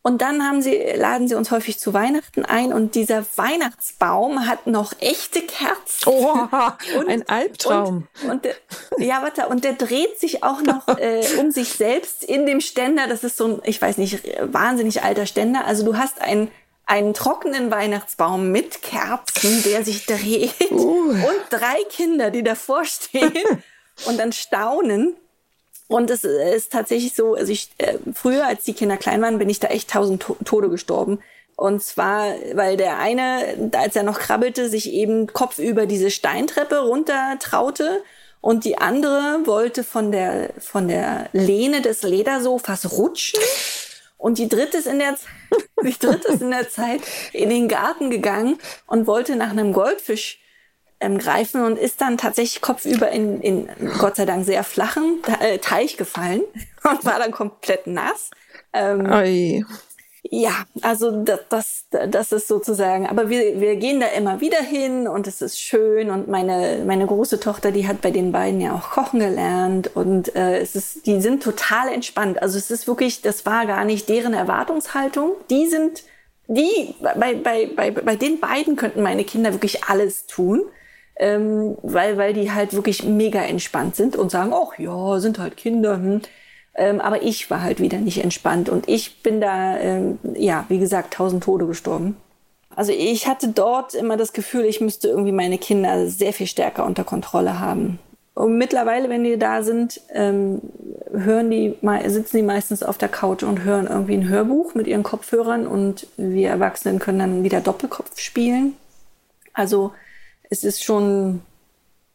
Und 0.03 0.21
dann 0.21 0.43
haben 0.43 0.61
sie, 0.61 0.77
laden 0.97 1.29
sie 1.29 1.37
uns 1.37 1.53
häufig 1.53 1.79
zu 1.79 1.95
Weihnachten 1.95 2.45
ein 2.45 2.73
und 2.73 2.97
dieser 2.97 3.25
Weihnachtsbaum 3.37 4.47
hat 4.47 4.67
noch 4.67 4.93
echte 5.01 5.41
Kerzen. 5.41 6.07
Oh, 6.07 6.37
und, 6.99 7.09
ein 7.09 7.27
Albtraum. 7.29 8.09
Und, 8.25 8.31
und 8.31 8.45
der, 8.45 8.57
ja, 8.99 9.23
warte, 9.23 9.47
und 9.47 9.63
der 9.63 9.75
dreht 9.75 10.19
sich 10.19 10.43
auch 10.43 10.61
noch 10.61 10.89
äh, 10.99 11.25
um 11.39 11.53
sich 11.53 11.69
selbst 11.69 12.25
in 12.25 12.47
dem 12.47 12.61
Ständer. 12.61 13.07
Das 13.07 13.23
ist 13.23 13.37
so 13.37 13.47
ein, 13.47 13.61
ich 13.65 13.81
weiß 13.81 13.97
nicht, 13.99 14.21
wahnsinnig 14.43 15.05
alter 15.05 15.25
Ständer. 15.25 15.65
Also 15.67 15.85
du 15.85 15.97
hast 15.97 16.21
ein 16.21 16.51
einen 16.87 17.15
trockenen 17.15 17.71
Weihnachtsbaum 17.71 18.51
mit 18.51 18.83
Kerzen, 18.83 19.63
der 19.65 19.85
sich 19.85 20.07
dreht 20.07 20.71
uh. 20.71 21.11
und 21.11 21.41
drei 21.51 21.83
Kinder, 21.89 22.31
die 22.31 22.43
davor 22.43 22.85
stehen 22.85 23.33
und 24.07 24.19
dann 24.19 24.33
staunen. 24.33 25.17
Und 25.87 26.11
es 26.11 26.25
ist 26.25 26.73
tatsächlich 26.73 27.15
so, 27.15 27.35
also 27.35 27.53
ich, 27.53 27.71
äh, 27.79 27.99
früher, 28.15 28.47
als 28.47 28.65
die 28.65 28.73
Kinder 28.73 28.97
klein 28.97 29.23
waren, 29.23 29.39
bin 29.39 29.51
ich 29.51 29.61
da 29.61 29.69
echt 29.69 29.91
tausend 29.91 30.23
to 30.23 30.37
Tode 30.45 30.71
gestorben. 30.71 31.23
Und 31.57 31.83
zwar, 31.83 32.35
weil 32.55 32.77
der 32.77 32.99
eine, 32.99 33.71
als 33.77 33.95
er 33.95 34.03
noch 34.03 34.19
krabbelte, 34.19 34.69
sich 34.69 34.93
eben 34.93 35.29
kopfüber 35.33 35.87
diese 35.87 36.11
Steintreppe 36.11 36.79
runter 36.81 37.37
traute 37.39 38.03
und 38.41 38.65
die 38.65 38.79
andere 38.79 39.41
wollte 39.45 39.85
von 39.85 40.11
der, 40.11 40.51
von 40.59 40.89
der 40.89 41.29
Lehne 41.33 41.81
des 41.81 42.03
Ledersofas 42.03 42.93
rutschen 42.93 43.41
und 44.25 44.39
die 44.39 44.49
dritte 44.49 44.79
ist 44.79 44.87
in 44.87 44.99
der, 45.01 45.17
die 45.83 45.99
dritte 45.99 46.29
ist 46.29 46.43
in 46.43 46.51
der 46.51 46.69
Zeit 46.69 47.03
in 47.33 47.51
den 47.51 47.69
Garten 47.69 48.11
gegangen 48.11 48.59
und 48.87 49.07
wollte 49.07 49.37
nach 49.37 49.51
einem 49.51 49.73
Goldfisch 49.73 50.41
ähm, 51.01 51.19
greifen 51.19 51.65
und 51.65 51.79
ist 51.79 52.01
dann 52.01 52.19
tatsächlich 52.19 52.63
kopfüber 52.63 53.11
in, 53.11 53.41
in 53.41 53.69
Gott 53.99 54.17
sei 54.17 54.27
Dank 54.27 54.45
sehr 54.45 54.65
flachen 54.65 55.19
äh, 55.41 55.59
Teich 55.59 55.97
gefallen 55.97 56.43
und 56.85 57.05
war 57.05 57.19
dann 57.19 57.33
komplett 57.33 57.87
nass. 57.87 58.31
Ähm, 58.73 59.07
ja, 60.31 60.65
also 60.81 61.23
das, 61.23 61.41
das, 61.51 61.87
das 62.09 62.33
ist 62.33 62.49
sozusagen, 62.49 63.07
aber 63.07 63.29
wir, 63.29 63.61
wir 63.61 63.77
gehen 63.77 64.01
da 64.01 64.07
immer 64.07 64.41
wieder 64.41 64.59
hin 64.59 65.07
und 65.07 65.27
es 65.27 65.43
ist 65.43 65.61
schön 65.61 66.11
und 66.11 66.29
meine, 66.29 66.83
meine 66.87 67.07
große 67.07 67.41
Tochter, 67.41 67.73
die 67.73 67.87
hat 67.87 68.01
bei 68.01 68.11
den 68.11 68.33
beiden 68.33 68.61
ja 68.61 68.75
auch 68.75 68.91
kochen 68.93 69.21
gelernt 69.21 69.95
und 69.95 70.35
äh, 70.35 70.59
es 70.59 70.77
ist, 70.77 71.07
die 71.07 71.21
sind 71.21 71.43
total 71.43 71.93
entspannt. 71.93 72.41
Also 72.41 72.57
es 72.57 72.71
ist 72.71 72.87
wirklich, 72.87 73.21
das 73.21 73.45
war 73.45 73.67
gar 73.67 73.85
nicht 73.85 74.09
deren 74.09 74.33
Erwartungshaltung. 74.33 75.33
Die 75.51 75.67
sind, 75.67 76.05
die, 76.47 76.95
bei, 77.03 77.35
bei, 77.35 77.67
bei, 77.67 77.91
bei 77.91 78.17
den 78.17 78.41
beiden 78.41 78.77
könnten 78.77 79.03
meine 79.03 79.25
Kinder 79.25 79.53
wirklich 79.53 79.85
alles 79.85 80.27
tun. 80.27 80.63
Ähm, 81.17 81.77
weil, 81.83 82.17
weil 82.17 82.33
die 82.33 82.51
halt 82.51 82.73
wirklich 82.73 83.05
mega 83.05 83.41
entspannt 83.41 83.95
sind 83.95 84.17
und 84.17 84.33
sagen, 84.33 84.53
ach 84.53 84.77
ja, 84.81 85.21
sind 85.21 85.39
halt 85.39 85.57
Kinder. 85.57 85.95
Hm. 85.95 86.23
Ähm, 86.77 87.01
aber 87.01 87.23
ich 87.23 87.51
war 87.51 87.63
halt 87.63 87.81
wieder 87.81 87.99
nicht 87.99 88.23
entspannt 88.23 88.69
und 88.69 88.89
ich 88.89 89.23
bin 89.23 89.41
da, 89.41 89.79
ähm, 89.79 90.19
ja, 90.35 90.65
wie 90.69 90.79
gesagt, 90.79 91.15
tausend 91.15 91.45
Tode 91.45 91.67
gestorben. 91.67 92.17
Also 92.75 92.93
ich 92.93 93.29
hatte 93.29 93.49
dort 93.49 93.95
immer 93.95 94.17
das 94.17 94.33
Gefühl, 94.33 94.65
ich 94.65 94.81
müsste 94.81 95.09
irgendwie 95.09 95.33
meine 95.33 95.59
Kinder 95.59 96.09
sehr 96.09 96.33
viel 96.33 96.49
stärker 96.49 96.85
unter 96.85 97.05
Kontrolle 97.05 97.61
haben. 97.61 98.01
Und 98.35 98.59
mittlerweile, 98.59 99.09
wenn 99.09 99.23
die 99.23 99.39
da 99.39 99.63
sind, 99.63 100.01
ähm, 100.13 100.61
hören 101.13 101.51
die, 101.51 101.77
sitzen 102.07 102.39
die 102.39 102.43
meistens 102.43 102.83
auf 102.83 102.99
der 102.99 103.09
Couch 103.09 103.45
und 103.45 103.63
hören 103.63 103.87
irgendwie 103.87 104.15
ein 104.15 104.29
Hörbuch 104.29 104.75
mit 104.75 104.89
ihren 104.89 105.05
Kopfhörern 105.05 105.69
und 105.69 106.09
wir 106.17 106.49
Erwachsenen 106.49 106.99
können 106.99 107.21
dann 107.21 107.45
wieder 107.45 107.61
Doppelkopf 107.61 108.19
spielen. 108.19 108.75
Also 109.53 109.93
es 110.51 110.65
ist 110.65 110.83
schon, 110.83 111.43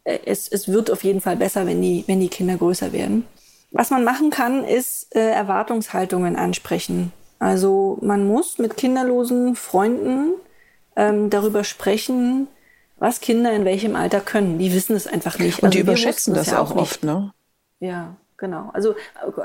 äh, 0.04 0.18
es, 0.26 0.46
es 0.46 0.68
wird 0.68 0.90
auf 0.90 1.04
jeden 1.04 1.22
Fall 1.22 1.36
besser, 1.36 1.66
wenn 1.66 1.80
die, 1.80 2.04
wenn 2.06 2.20
die 2.20 2.28
Kinder 2.28 2.56
größer 2.56 2.92
werden. 2.92 3.24
Was 3.72 3.90
man 3.90 4.04
machen 4.04 4.30
kann, 4.30 4.64
ist 4.64 5.14
äh, 5.14 5.30
Erwartungshaltungen 5.30 6.36
ansprechen. 6.36 7.12
Also 7.38 7.98
man 8.02 8.26
muss 8.26 8.58
mit 8.58 8.76
kinderlosen 8.76 9.56
Freunden 9.56 10.32
ähm, 10.96 11.30
darüber 11.30 11.64
sprechen, 11.64 12.48
was 12.98 13.20
Kinder 13.20 13.52
in 13.52 13.64
welchem 13.64 13.96
Alter 13.96 14.20
können. 14.20 14.58
Die 14.58 14.74
wissen 14.74 14.94
es 14.94 15.06
einfach 15.06 15.38
nicht. 15.38 15.58
Und 15.58 15.68
also 15.68 15.78
die 15.78 15.80
überschätzen 15.80 16.34
das 16.34 16.50
ja 16.50 16.60
auch 16.60 16.76
oft, 16.76 17.02
ne? 17.02 17.32
Ja, 17.78 18.16
genau. 18.36 18.70
Also, 18.74 18.94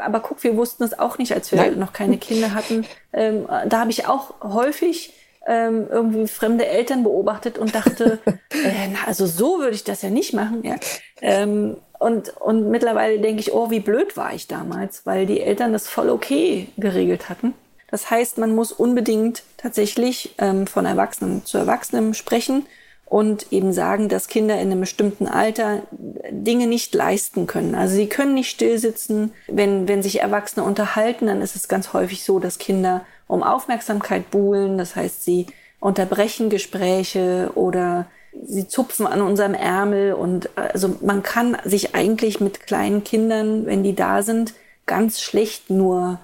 aber 0.04 0.20
guck, 0.20 0.44
wir 0.44 0.58
wussten 0.58 0.84
es 0.84 0.98
auch 1.00 1.18
nicht, 1.18 1.34
als 1.34 1.52
wir 1.52 1.60
Nein. 1.60 1.80
noch 1.80 1.94
keine 1.94 2.18
Kinder 2.18 2.54
hatten. 2.54 2.86
Ähm, 3.14 3.48
da 3.68 3.80
habe 3.80 3.92
ich 3.92 4.08
auch 4.08 4.34
häufig 4.44 5.14
ähm, 5.48 5.88
irgendwie 5.90 6.28
fremde 6.28 6.66
Eltern 6.66 7.04
beobachtet 7.04 7.58
und 7.58 7.76
dachte, 7.76 8.20
äh, 8.26 8.90
na, 8.92 9.00
also 9.06 9.26
so 9.26 9.60
würde 9.60 9.76
ich 9.76 9.86
das 9.86 10.02
ja 10.02 10.10
nicht 10.10 10.34
machen. 10.34 10.64
Ja. 10.64 10.76
Ähm, 11.22 11.78
und, 12.00 12.30
und 12.38 12.70
mittlerweile 12.70 13.20
denke 13.20 13.42
ich, 13.42 13.54
oh, 13.54 13.70
wie 13.72 13.80
blöd 13.80 14.18
war 14.18 14.34
ich 14.34 14.48
damals, 14.48 15.06
weil 15.06 15.26
die 15.26 15.42
Eltern 15.42 15.74
das 15.74 15.88
voll 15.88 16.10
okay 16.10 16.68
geregelt 16.78 17.30
hatten. 17.30 17.54
Das 17.90 18.10
heißt, 18.10 18.38
man 18.38 18.54
muss 18.54 18.72
unbedingt 18.72 19.44
tatsächlich 19.58 20.36
ähm, 20.38 20.68
von 20.68 20.86
Erwachsenen 20.86 21.46
zu 21.46 21.58
Erwachsenen 21.58 22.14
sprechen 22.14 22.66
und 23.06 23.52
eben 23.54 23.72
sagen, 23.72 24.10
dass 24.10 24.28
Kinder 24.28 24.56
in 24.56 24.72
einem 24.72 24.82
bestimmten 24.82 25.28
Alter 25.28 25.84
Dinge 25.92 26.68
nicht 26.68 26.94
leisten 26.96 27.46
können. 27.48 27.76
Also 27.76 27.96
sie 27.96 28.08
können 28.08 28.34
nicht 28.34 28.50
stillsitzen. 28.50 29.32
Wenn, 29.48 29.88
wenn 29.88 30.02
sich 30.02 30.22
Erwachsene 30.22 30.66
unterhalten, 30.66 31.28
dann 31.28 31.42
ist 31.42 31.56
es 31.56 31.68
ganz 31.68 31.94
häufig 31.94 32.24
so, 32.24 32.40
dass 32.40 32.58
Kinder 32.58 33.06
um 33.28 33.44
Aufmerksamkeit 33.44 34.32
buhlen. 34.32 34.78
Das 34.78 34.96
heißt, 34.96 35.24
sie 35.24 35.46
unterbrechen 35.80 36.50
Gespräche 36.50 37.52
oder 37.54 38.08
sie 38.44 38.68
zupfen 38.68 39.08
an 39.08 39.22
unserem 39.22 39.54
Ärmel. 39.54 40.14
Und 40.14 40.50
also 40.56 40.96
man 41.02 41.24
kann 41.24 41.58
sich 41.64 41.96
eigentlich 41.96 42.40
mit 42.40 42.66
kleinen 42.66 43.04
Kindern, 43.04 43.66
wenn 43.66 43.84
die 43.84 43.96
da 43.96 44.22
sind, 44.24 44.54
ganz 44.86 45.22
schlecht 45.22 45.70
nur 45.70 46.20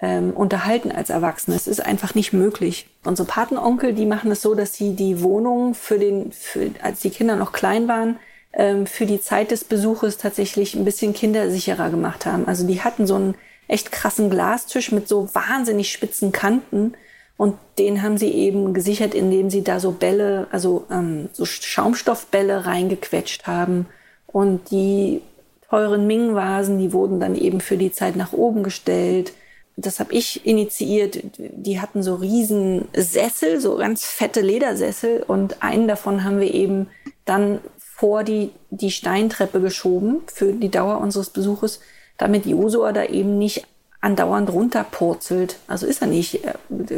ähm, 0.00 0.32
unterhalten 0.32 0.92
als 0.92 1.10
Erwachsene. 1.10 1.56
Es 1.56 1.66
ist 1.66 1.84
einfach 1.84 2.14
nicht 2.14 2.32
möglich. 2.32 2.88
Unsere 3.04 3.26
Patenonkel, 3.26 3.94
die 3.94 4.06
machen 4.06 4.30
es 4.30 4.42
so, 4.42 4.54
dass 4.54 4.74
sie 4.74 4.94
die 4.94 5.22
Wohnung 5.22 5.74
für 5.74 5.98
den, 5.98 6.32
für, 6.32 6.70
als 6.82 7.00
die 7.00 7.10
Kinder 7.10 7.36
noch 7.36 7.52
klein 7.52 7.88
waren, 7.88 8.18
ähm, 8.52 8.86
für 8.86 9.06
die 9.06 9.20
Zeit 9.20 9.50
des 9.50 9.64
Besuches 9.64 10.18
tatsächlich 10.18 10.74
ein 10.74 10.84
bisschen 10.84 11.14
kindersicherer 11.14 11.90
gemacht 11.90 12.26
haben. 12.26 12.46
Also 12.46 12.66
die 12.66 12.82
hatten 12.82 13.06
so 13.06 13.14
einen 13.14 13.34
echt 13.66 13.92
krassen 13.92 14.30
Glastisch 14.30 14.92
mit 14.92 15.08
so 15.08 15.28
wahnsinnig 15.34 15.90
spitzen 15.90 16.32
Kanten. 16.32 16.94
Und 17.36 17.56
den 17.78 18.02
haben 18.02 18.16
sie 18.16 18.30
eben 18.30 18.74
gesichert, 18.74 19.14
indem 19.14 19.50
sie 19.50 19.64
da 19.64 19.80
so 19.80 19.90
Bälle, 19.90 20.46
also 20.52 20.84
ähm, 20.90 21.28
so 21.32 21.44
Schaumstoffbälle 21.44 22.66
reingequetscht 22.66 23.46
haben. 23.46 23.86
Und 24.26 24.70
die 24.70 25.20
teuren 25.68 26.06
Ming-Vasen, 26.06 26.78
die 26.78 26.92
wurden 26.92 27.18
dann 27.18 27.34
eben 27.34 27.60
für 27.60 27.76
die 27.76 27.92
Zeit 27.92 28.14
nach 28.14 28.32
oben 28.32 28.62
gestellt 28.62 29.32
das 29.76 29.98
habe 29.98 30.12
ich 30.12 30.46
initiiert. 30.46 31.18
Die 31.36 31.80
hatten 31.80 32.02
so 32.02 32.14
riesen 32.14 32.88
Sessel, 32.94 33.60
so 33.60 33.76
ganz 33.76 34.04
fette 34.04 34.40
Ledersessel 34.40 35.22
und 35.26 35.62
einen 35.62 35.88
davon 35.88 36.24
haben 36.24 36.40
wir 36.40 36.52
eben 36.52 36.88
dann 37.24 37.60
vor 37.78 38.22
die, 38.22 38.50
die 38.70 38.90
Steintreppe 38.90 39.60
geschoben 39.60 40.22
für 40.26 40.52
die 40.52 40.70
Dauer 40.70 40.98
unseres 40.98 41.30
Besuches, 41.30 41.80
damit 42.18 42.46
Josua 42.46 42.92
da 42.92 43.04
eben 43.04 43.38
nicht 43.38 43.66
andauernd 44.04 44.52
runterpurzelt. 44.52 45.56
Also 45.66 45.86
ist 45.86 46.02
er 46.02 46.08
nicht. 46.08 46.40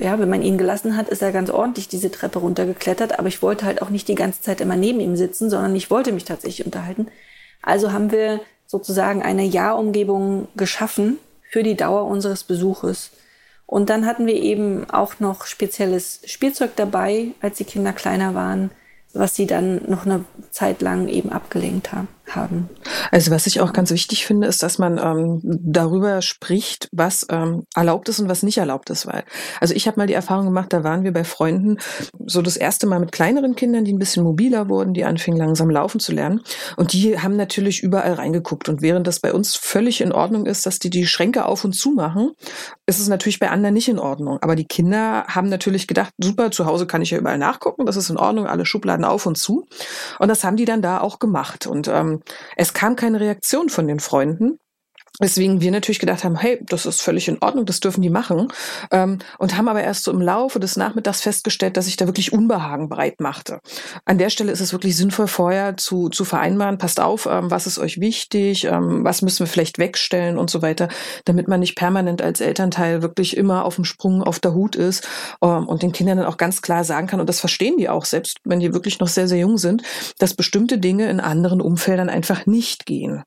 Ja, 0.00 0.18
wenn 0.18 0.28
man 0.28 0.42
ihn 0.42 0.58
gelassen 0.58 0.96
hat, 0.96 1.08
ist 1.08 1.22
er 1.22 1.32
ganz 1.32 1.50
ordentlich 1.50 1.88
diese 1.88 2.10
Treppe 2.10 2.40
runtergeklettert. 2.40 3.18
Aber 3.18 3.28
ich 3.28 3.42
wollte 3.42 3.64
halt 3.64 3.80
auch 3.80 3.90
nicht 3.90 4.08
die 4.08 4.16
ganze 4.16 4.42
Zeit 4.42 4.60
immer 4.60 4.76
neben 4.76 5.00
ihm 5.00 5.16
sitzen, 5.16 5.48
sondern 5.48 5.76
ich 5.76 5.90
wollte 5.90 6.12
mich 6.12 6.24
tatsächlich 6.24 6.66
unterhalten. 6.66 7.06
Also 7.62 7.92
haben 7.92 8.10
wir 8.10 8.40
sozusagen 8.66 9.22
eine 9.22 9.44
Ja-Umgebung 9.44 10.48
geschaffen, 10.56 11.18
für 11.48 11.62
die 11.62 11.76
Dauer 11.76 12.06
unseres 12.06 12.42
Besuches. 12.42 13.12
Und 13.66 13.88
dann 13.88 14.04
hatten 14.04 14.26
wir 14.26 14.34
eben 14.34 14.90
auch 14.90 15.20
noch 15.20 15.46
spezielles 15.46 16.20
Spielzeug 16.24 16.72
dabei, 16.74 17.28
als 17.40 17.58
die 17.58 17.64
Kinder 17.64 17.92
kleiner 17.92 18.34
waren, 18.34 18.70
was 19.14 19.36
sie 19.36 19.46
dann 19.46 19.80
noch 19.88 20.06
eine 20.06 20.24
Zeit 20.50 20.82
lang 20.82 21.06
eben 21.06 21.30
abgelenkt 21.30 21.92
haben 21.92 22.08
haben. 22.28 22.68
Also 23.10 23.30
was 23.30 23.46
ich 23.46 23.60
auch 23.60 23.72
ganz 23.72 23.90
wichtig 23.90 24.26
finde, 24.26 24.46
ist, 24.46 24.62
dass 24.62 24.78
man 24.78 24.98
ähm, 24.98 25.40
darüber 25.42 26.22
spricht, 26.22 26.88
was 26.92 27.26
ähm, 27.30 27.64
erlaubt 27.74 28.08
ist 28.08 28.20
und 28.20 28.28
was 28.28 28.42
nicht 28.42 28.58
erlaubt 28.58 28.90
ist. 28.90 29.06
Weil, 29.06 29.24
also 29.60 29.74
ich 29.74 29.86
habe 29.86 29.98
mal 29.98 30.06
die 30.06 30.14
Erfahrung 30.14 30.46
gemacht, 30.46 30.72
da 30.72 30.84
waren 30.84 31.04
wir 31.04 31.12
bei 31.12 31.24
Freunden 31.24 31.78
so 32.26 32.42
das 32.42 32.56
erste 32.56 32.86
Mal 32.86 33.00
mit 33.00 33.12
kleineren 33.12 33.54
Kindern, 33.54 33.84
die 33.84 33.92
ein 33.92 33.98
bisschen 33.98 34.24
mobiler 34.24 34.68
wurden, 34.68 34.94
die 34.94 35.04
anfingen 35.04 35.38
langsam 35.38 35.70
laufen 35.70 36.00
zu 36.00 36.12
lernen. 36.12 36.40
Und 36.76 36.92
die 36.92 37.18
haben 37.18 37.36
natürlich 37.36 37.82
überall 37.82 38.14
reingeguckt. 38.14 38.68
Und 38.68 38.82
während 38.82 39.06
das 39.06 39.20
bei 39.20 39.32
uns 39.32 39.54
völlig 39.54 40.00
in 40.00 40.12
Ordnung 40.12 40.46
ist, 40.46 40.66
dass 40.66 40.78
die 40.78 40.90
die 40.90 41.06
Schränke 41.06 41.44
auf 41.44 41.64
und 41.64 41.72
zu 41.72 41.90
machen, 41.90 42.32
ist 42.86 43.00
es 43.00 43.08
natürlich 43.08 43.38
bei 43.38 43.50
anderen 43.50 43.74
nicht 43.74 43.88
in 43.88 43.98
Ordnung. 43.98 44.38
Aber 44.42 44.56
die 44.56 44.66
Kinder 44.66 45.24
haben 45.28 45.48
natürlich 45.48 45.86
gedacht, 45.86 46.12
super, 46.18 46.50
zu 46.50 46.66
Hause 46.66 46.86
kann 46.86 47.02
ich 47.02 47.10
ja 47.10 47.18
überall 47.18 47.38
nachgucken, 47.38 47.86
das 47.86 47.96
ist 47.96 48.10
in 48.10 48.16
Ordnung, 48.16 48.46
alle 48.46 48.66
Schubladen 48.66 49.04
auf 49.04 49.26
und 49.26 49.36
zu. 49.36 49.66
Und 50.18 50.28
das 50.28 50.44
haben 50.44 50.56
die 50.56 50.64
dann 50.64 50.82
da 50.82 51.00
auch 51.00 51.18
gemacht. 51.18 51.66
Und 51.66 51.88
ähm, 51.88 52.15
es 52.57 52.72
kam 52.72 52.96
keine 52.96 53.20
Reaktion 53.20 53.68
von 53.68 53.87
den 53.87 54.00
Freunden. 54.00 54.59
Deswegen 55.20 55.61
wir 55.61 55.70
natürlich 55.70 55.98
gedacht 55.98 56.24
haben, 56.24 56.37
hey, 56.37 56.59
das 56.62 56.85
ist 56.85 57.00
völlig 57.00 57.29
in 57.29 57.38
Ordnung, 57.40 57.64
das 57.64 57.81
dürfen 57.81 58.02
die 58.02 58.11
machen. 58.11 58.48
Ähm, 58.90 59.18
und 59.38 59.57
haben 59.57 59.68
aber 59.68 59.83
erst 59.83 60.05
so 60.05 60.11
im 60.11 60.20
Laufe 60.20 60.61
des 60.61 60.76
Nachmittags 60.76 61.22
festgestellt, 61.22 61.76
dass 61.76 61.87
sich 61.87 61.96
da 61.96 62.07
wirklich 62.07 62.33
Unbehagen 62.33 62.88
breit 62.88 63.20
machte. 63.20 63.61
An 64.05 64.18
der 64.18 64.31
Stelle 64.31 64.52
ist 64.52 64.61
es 64.61 64.72
wirklich 64.72 64.96
sinnvoll, 64.96 65.26
vorher 65.26 65.76
zu, 65.76 66.11
zu 66.11 66.24
vereinbaren, 66.24 66.79
passt 66.79 67.00
auf, 67.00 67.26
ähm, 67.26 67.50
was 67.50 67.66
ist 67.66 67.79
euch 67.79 67.98
wichtig, 68.00 68.64
ähm, 68.64 69.05
was 69.05 69.22
müssen 69.22 69.40
wir 69.40 69.46
vielleicht 69.46 69.79
wegstellen 69.79 70.37
und 70.37 70.50
so 70.50 70.61
weiter, 70.61 70.88
damit 71.24 71.48
man 71.48 71.61
nicht 71.61 71.76
permanent 71.76 72.20
als 72.20 72.40
Elternteil 72.40 73.00
wirklich 73.00 73.37
immer 73.37 73.64
auf 73.64 73.76
dem 73.76 73.85
Sprung 73.85 74.22
auf 74.22 74.38
der 74.38 74.55
Hut 74.55 74.76
ist 74.76 75.09
ähm, 75.42 75.66
und 75.66 75.83
den 75.83 75.92
Kindern 75.92 76.18
dann 76.18 76.26
auch 76.26 76.37
ganz 76.37 76.61
klar 76.61 76.85
sagen 76.85 77.07
kann, 77.07 77.20
und 77.20 77.29
das 77.29 77.40
verstehen 77.40 77.79
die 77.79 77.88
auch, 77.88 78.05
selbst 78.05 78.38
wenn 78.44 78.61
die 78.61 78.74
wirklich 78.74 78.98
noch 78.98 79.09
sehr, 79.09 79.29
sehr 79.29 79.38
jung 79.38 79.57
sind, 79.57 79.83
dass 80.18 80.35
bestimmte 80.35 80.79
Dinge 80.79 81.09
in 81.09 81.20
anderen 81.20 81.61
Umfeldern 81.61 82.11
einfach 82.11 82.46
nicht 82.46 82.85
gehen. 82.85 83.24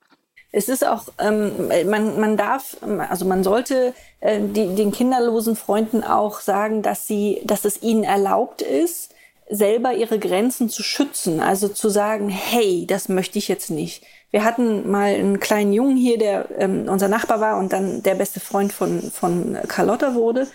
Es 0.51 0.67
ist 0.67 0.85
auch, 0.85 1.03
ähm, 1.19 1.69
man, 1.89 2.19
man 2.19 2.35
darf, 2.35 2.77
also 3.09 3.25
man 3.25 3.43
sollte 3.43 3.93
äh, 4.19 4.39
die, 4.39 4.75
den 4.75 4.91
kinderlosen 4.91 5.55
Freunden 5.55 6.03
auch 6.03 6.39
sagen, 6.39 6.81
dass 6.81 7.05
sie, 7.05 7.41
dass 7.43 7.65
es 7.65 7.83
ihnen 7.83 8.03
erlaubt 8.03 8.61
ist, 8.61 9.13
selber 9.49 9.93
ihre 9.93 10.19
Grenzen 10.19 10.69
zu 10.69 10.81
schützen. 10.83 11.39
Also 11.39 11.67
zu 11.67 11.89
sagen, 11.89 12.29
hey, 12.29 12.85
das 12.87 13.09
möchte 13.09 13.37
ich 13.37 13.47
jetzt 13.47 13.69
nicht. 13.69 14.03
Wir 14.31 14.43
hatten 14.43 14.89
mal 14.89 15.13
einen 15.13 15.39
kleinen 15.39 15.73
Jungen 15.73 15.97
hier, 15.97 16.17
der 16.17 16.47
ähm, 16.57 16.85
unser 16.87 17.07
Nachbar 17.07 17.41
war 17.41 17.57
und 17.57 17.73
dann 17.73 18.03
der 18.03 18.15
beste 18.15 18.39
Freund 18.39 18.71
von, 18.71 19.01
von 19.11 19.57
Carlotta 19.67 20.13
wurde. 20.13 20.47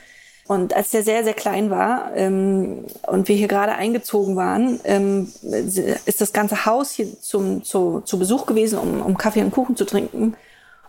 Und 0.46 0.74
als 0.74 0.90
der 0.90 1.02
sehr, 1.02 1.24
sehr 1.24 1.32
klein 1.32 1.70
war 1.70 2.12
ähm, 2.14 2.84
und 3.06 3.28
wir 3.28 3.36
hier 3.36 3.48
gerade 3.48 3.72
eingezogen 3.72 4.36
waren, 4.36 4.78
ähm, 4.84 5.32
ist 5.42 6.20
das 6.20 6.32
ganze 6.34 6.66
Haus 6.66 6.92
hier 6.92 7.18
zum, 7.20 7.64
zu, 7.64 8.02
zu 8.02 8.18
Besuch 8.18 8.44
gewesen, 8.44 8.78
um, 8.78 9.00
um 9.00 9.16
Kaffee 9.16 9.42
und 9.42 9.52
Kuchen 9.52 9.74
zu 9.74 9.86
trinken. 9.86 10.36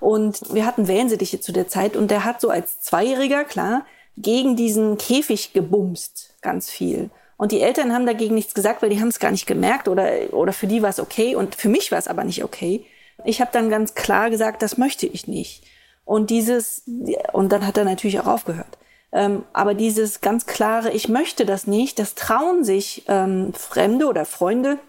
Und 0.01 0.53
wir 0.53 0.65
hatten 0.65 0.89
Wellensittiche 0.89 1.39
zu 1.39 1.53
der 1.53 1.69
Zeit 1.69 1.95
und 1.95 2.11
der 2.11 2.25
hat 2.25 2.41
so 2.41 2.49
als 2.49 2.81
Zweijähriger, 2.81 3.45
klar, 3.45 3.85
gegen 4.17 4.57
diesen 4.57 4.97
Käfig 4.97 5.53
gebumst, 5.53 6.33
ganz 6.41 6.69
viel. 6.69 7.09
Und 7.37 7.51
die 7.51 7.61
Eltern 7.61 7.93
haben 7.93 8.05
dagegen 8.05 8.35
nichts 8.35 8.53
gesagt, 8.53 8.81
weil 8.81 8.89
die 8.89 8.99
haben 8.99 9.09
es 9.09 9.19
gar 9.19 9.31
nicht 9.31 9.45
gemerkt 9.45 9.87
oder, 9.87 10.33
oder 10.33 10.53
für 10.53 10.67
die 10.67 10.81
war 10.81 10.89
es 10.89 10.99
okay 10.99 11.35
und 11.35 11.55
für 11.55 11.69
mich 11.69 11.91
war 11.91 11.99
es 11.99 12.07
aber 12.07 12.23
nicht 12.23 12.43
okay. 12.43 12.85
Ich 13.23 13.41
habe 13.41 13.51
dann 13.53 13.69
ganz 13.69 13.93
klar 13.93 14.29
gesagt, 14.29 14.61
das 14.61 14.77
möchte 14.77 15.05
ich 15.07 15.27
nicht. 15.27 15.63
Und 16.05 16.29
dieses, 16.29 16.83
und 17.33 17.51
dann 17.51 17.65
hat 17.65 17.77
er 17.77 17.85
natürlich 17.85 18.19
auch 18.19 18.27
aufgehört. 18.27 18.77
Ähm, 19.11 19.43
aber 19.53 19.73
dieses 19.73 20.21
ganz 20.21 20.45
klare, 20.45 20.91
ich 20.91 21.07
möchte 21.07 21.45
das 21.45 21.67
nicht, 21.67 21.99
das 21.99 22.15
trauen 22.15 22.63
sich 22.63 23.03
ähm, 23.07 23.53
Fremde 23.53 24.07
oder 24.07 24.25
Freunde 24.25 24.79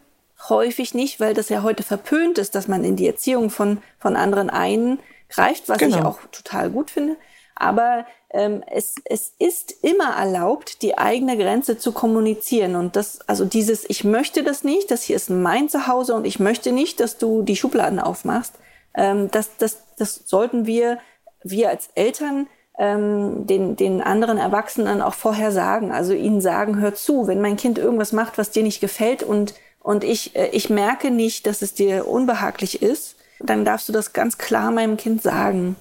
häufig 0.48 0.94
nicht, 0.94 1.20
weil 1.20 1.34
das 1.34 1.48
ja 1.48 1.62
heute 1.62 1.82
verpönt 1.82 2.38
ist, 2.38 2.54
dass 2.54 2.68
man 2.68 2.84
in 2.84 2.96
die 2.96 3.06
Erziehung 3.06 3.50
von, 3.50 3.78
von 3.98 4.16
anderen 4.16 4.50
eingreift, 4.50 5.68
was 5.68 5.78
genau. 5.78 5.98
ich 5.98 6.04
auch 6.04 6.18
total 6.30 6.70
gut 6.70 6.90
finde. 6.90 7.16
Aber 7.54 8.04
ähm, 8.30 8.62
es, 8.66 8.96
es 9.04 9.32
ist 9.38 9.72
immer 9.82 10.16
erlaubt, 10.16 10.82
die 10.82 10.98
eigene 10.98 11.38
Grenze 11.38 11.78
zu 11.78 11.92
kommunizieren. 11.92 12.76
Und 12.76 12.96
das, 12.96 13.20
also 13.26 13.44
dieses, 13.46 13.88
ich 13.88 14.04
möchte 14.04 14.42
das 14.42 14.62
nicht, 14.62 14.90
das 14.90 15.02
hier 15.02 15.16
ist 15.16 15.30
mein 15.30 15.68
Zuhause 15.68 16.14
und 16.14 16.26
ich 16.26 16.38
möchte 16.38 16.72
nicht, 16.72 17.00
dass 17.00 17.16
du 17.16 17.42
die 17.42 17.56
Schubladen 17.56 17.98
aufmachst. 17.98 18.54
Ähm, 18.94 19.30
das, 19.30 19.56
das, 19.56 19.78
das 19.96 20.22
sollten 20.26 20.66
wir, 20.66 20.98
wir 21.42 21.70
als 21.70 21.88
Eltern 21.94 22.46
ähm, 22.78 23.46
den, 23.46 23.76
den 23.76 24.02
anderen 24.02 24.38
Erwachsenen 24.38 25.00
auch 25.00 25.14
vorher 25.14 25.50
sagen. 25.50 25.92
Also 25.92 26.12
ihnen 26.12 26.40
sagen, 26.40 26.80
hör 26.80 26.94
zu, 26.94 27.26
wenn 27.26 27.40
mein 27.40 27.56
Kind 27.56 27.78
irgendwas 27.78 28.12
macht, 28.12 28.38
was 28.38 28.50
dir 28.50 28.62
nicht 28.62 28.80
gefällt 28.80 29.22
und, 29.22 29.54
und 29.80 30.04
ich, 30.04 30.36
äh, 30.36 30.48
ich 30.48 30.70
merke 30.70 31.10
nicht, 31.10 31.46
dass 31.46 31.62
es 31.62 31.74
dir 31.74 32.06
unbehaglich 32.08 32.82
ist, 32.82 33.16
dann 33.40 33.64
darfst 33.64 33.88
du 33.88 33.92
das 33.92 34.12
ganz 34.12 34.38
klar 34.38 34.70
meinem 34.70 34.96
Kind 34.96 35.22
sagen. 35.22 35.76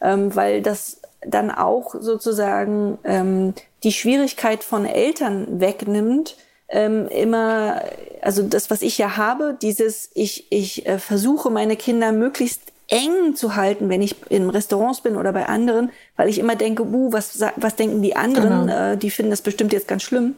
Ähm, 0.00 0.34
weil 0.34 0.62
das 0.62 1.00
dann 1.24 1.50
auch 1.50 1.94
sozusagen 1.98 2.98
ähm, 3.04 3.54
die 3.84 3.92
Schwierigkeit 3.92 4.64
von 4.64 4.84
Eltern 4.84 5.60
wegnimmt, 5.60 6.36
ähm, 6.68 7.06
immer, 7.08 7.82
also 8.22 8.42
das, 8.42 8.70
was 8.70 8.82
ich 8.82 8.98
ja 8.98 9.16
habe, 9.16 9.56
dieses, 9.60 10.10
ich, 10.14 10.50
ich 10.50 10.86
äh, 10.86 10.98
versuche 10.98 11.50
meine 11.50 11.76
Kinder 11.76 12.12
möglichst 12.12 12.71
eng 12.92 13.34
zu 13.34 13.56
halten, 13.56 13.88
wenn 13.88 14.02
ich 14.02 14.16
in 14.30 14.50
Restaurants 14.50 15.00
bin 15.00 15.16
oder 15.16 15.32
bei 15.32 15.46
anderen, 15.46 15.90
weil 16.16 16.28
ich 16.28 16.38
immer 16.38 16.56
denke, 16.56 16.84
uh, 16.84 17.12
was, 17.12 17.42
was 17.56 17.74
denken 17.74 18.02
die 18.02 18.14
anderen? 18.14 18.66
Genau. 18.66 18.92
Äh, 18.92 18.96
die 18.98 19.10
finden 19.10 19.30
das 19.30 19.40
bestimmt 19.40 19.72
jetzt 19.72 19.88
ganz 19.88 20.02
schlimm. 20.02 20.34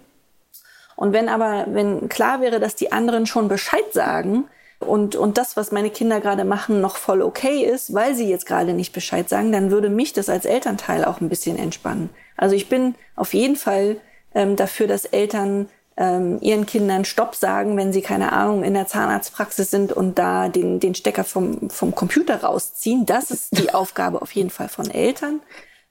Und 0.94 1.12
wenn 1.12 1.28
aber, 1.28 1.66
wenn 1.70 2.08
klar 2.08 2.40
wäre, 2.40 2.60
dass 2.60 2.76
die 2.76 2.92
anderen 2.92 3.26
schon 3.26 3.48
Bescheid 3.48 3.92
sagen 3.92 4.44
und, 4.78 5.16
und 5.16 5.36
das, 5.36 5.56
was 5.56 5.72
meine 5.72 5.90
Kinder 5.90 6.20
gerade 6.20 6.44
machen, 6.44 6.80
noch 6.80 6.96
voll 6.96 7.22
okay 7.22 7.64
ist, 7.64 7.92
weil 7.92 8.14
sie 8.14 8.28
jetzt 8.28 8.46
gerade 8.46 8.72
nicht 8.72 8.92
Bescheid 8.92 9.28
sagen, 9.28 9.50
dann 9.50 9.72
würde 9.72 9.88
mich 9.88 10.12
das 10.12 10.28
als 10.28 10.44
Elternteil 10.44 11.04
auch 11.04 11.20
ein 11.20 11.28
bisschen 11.28 11.58
entspannen. 11.58 12.10
Also 12.36 12.54
ich 12.54 12.68
bin 12.68 12.94
auf 13.16 13.34
jeden 13.34 13.56
Fall 13.56 13.96
ähm, 14.32 14.54
dafür, 14.54 14.86
dass 14.86 15.06
Eltern 15.06 15.68
ähm, 15.96 16.38
ihren 16.40 16.66
Kindern 16.66 17.04
Stopp 17.04 17.34
sagen, 17.34 17.76
wenn 17.76 17.92
sie, 17.92 18.02
keine 18.02 18.32
Ahnung, 18.32 18.64
in 18.64 18.74
der 18.74 18.86
Zahnarztpraxis 18.86 19.70
sind 19.70 19.92
und 19.92 20.18
da 20.18 20.48
den, 20.48 20.80
den 20.80 20.94
Stecker 20.94 21.24
vom, 21.24 21.70
vom 21.70 21.94
Computer 21.94 22.42
rausziehen. 22.42 23.06
Das 23.06 23.30
ist 23.30 23.56
die 23.58 23.72
Aufgabe 23.74 24.20
auf 24.22 24.32
jeden 24.32 24.50
Fall 24.50 24.68
von 24.68 24.90
Eltern. 24.90 25.40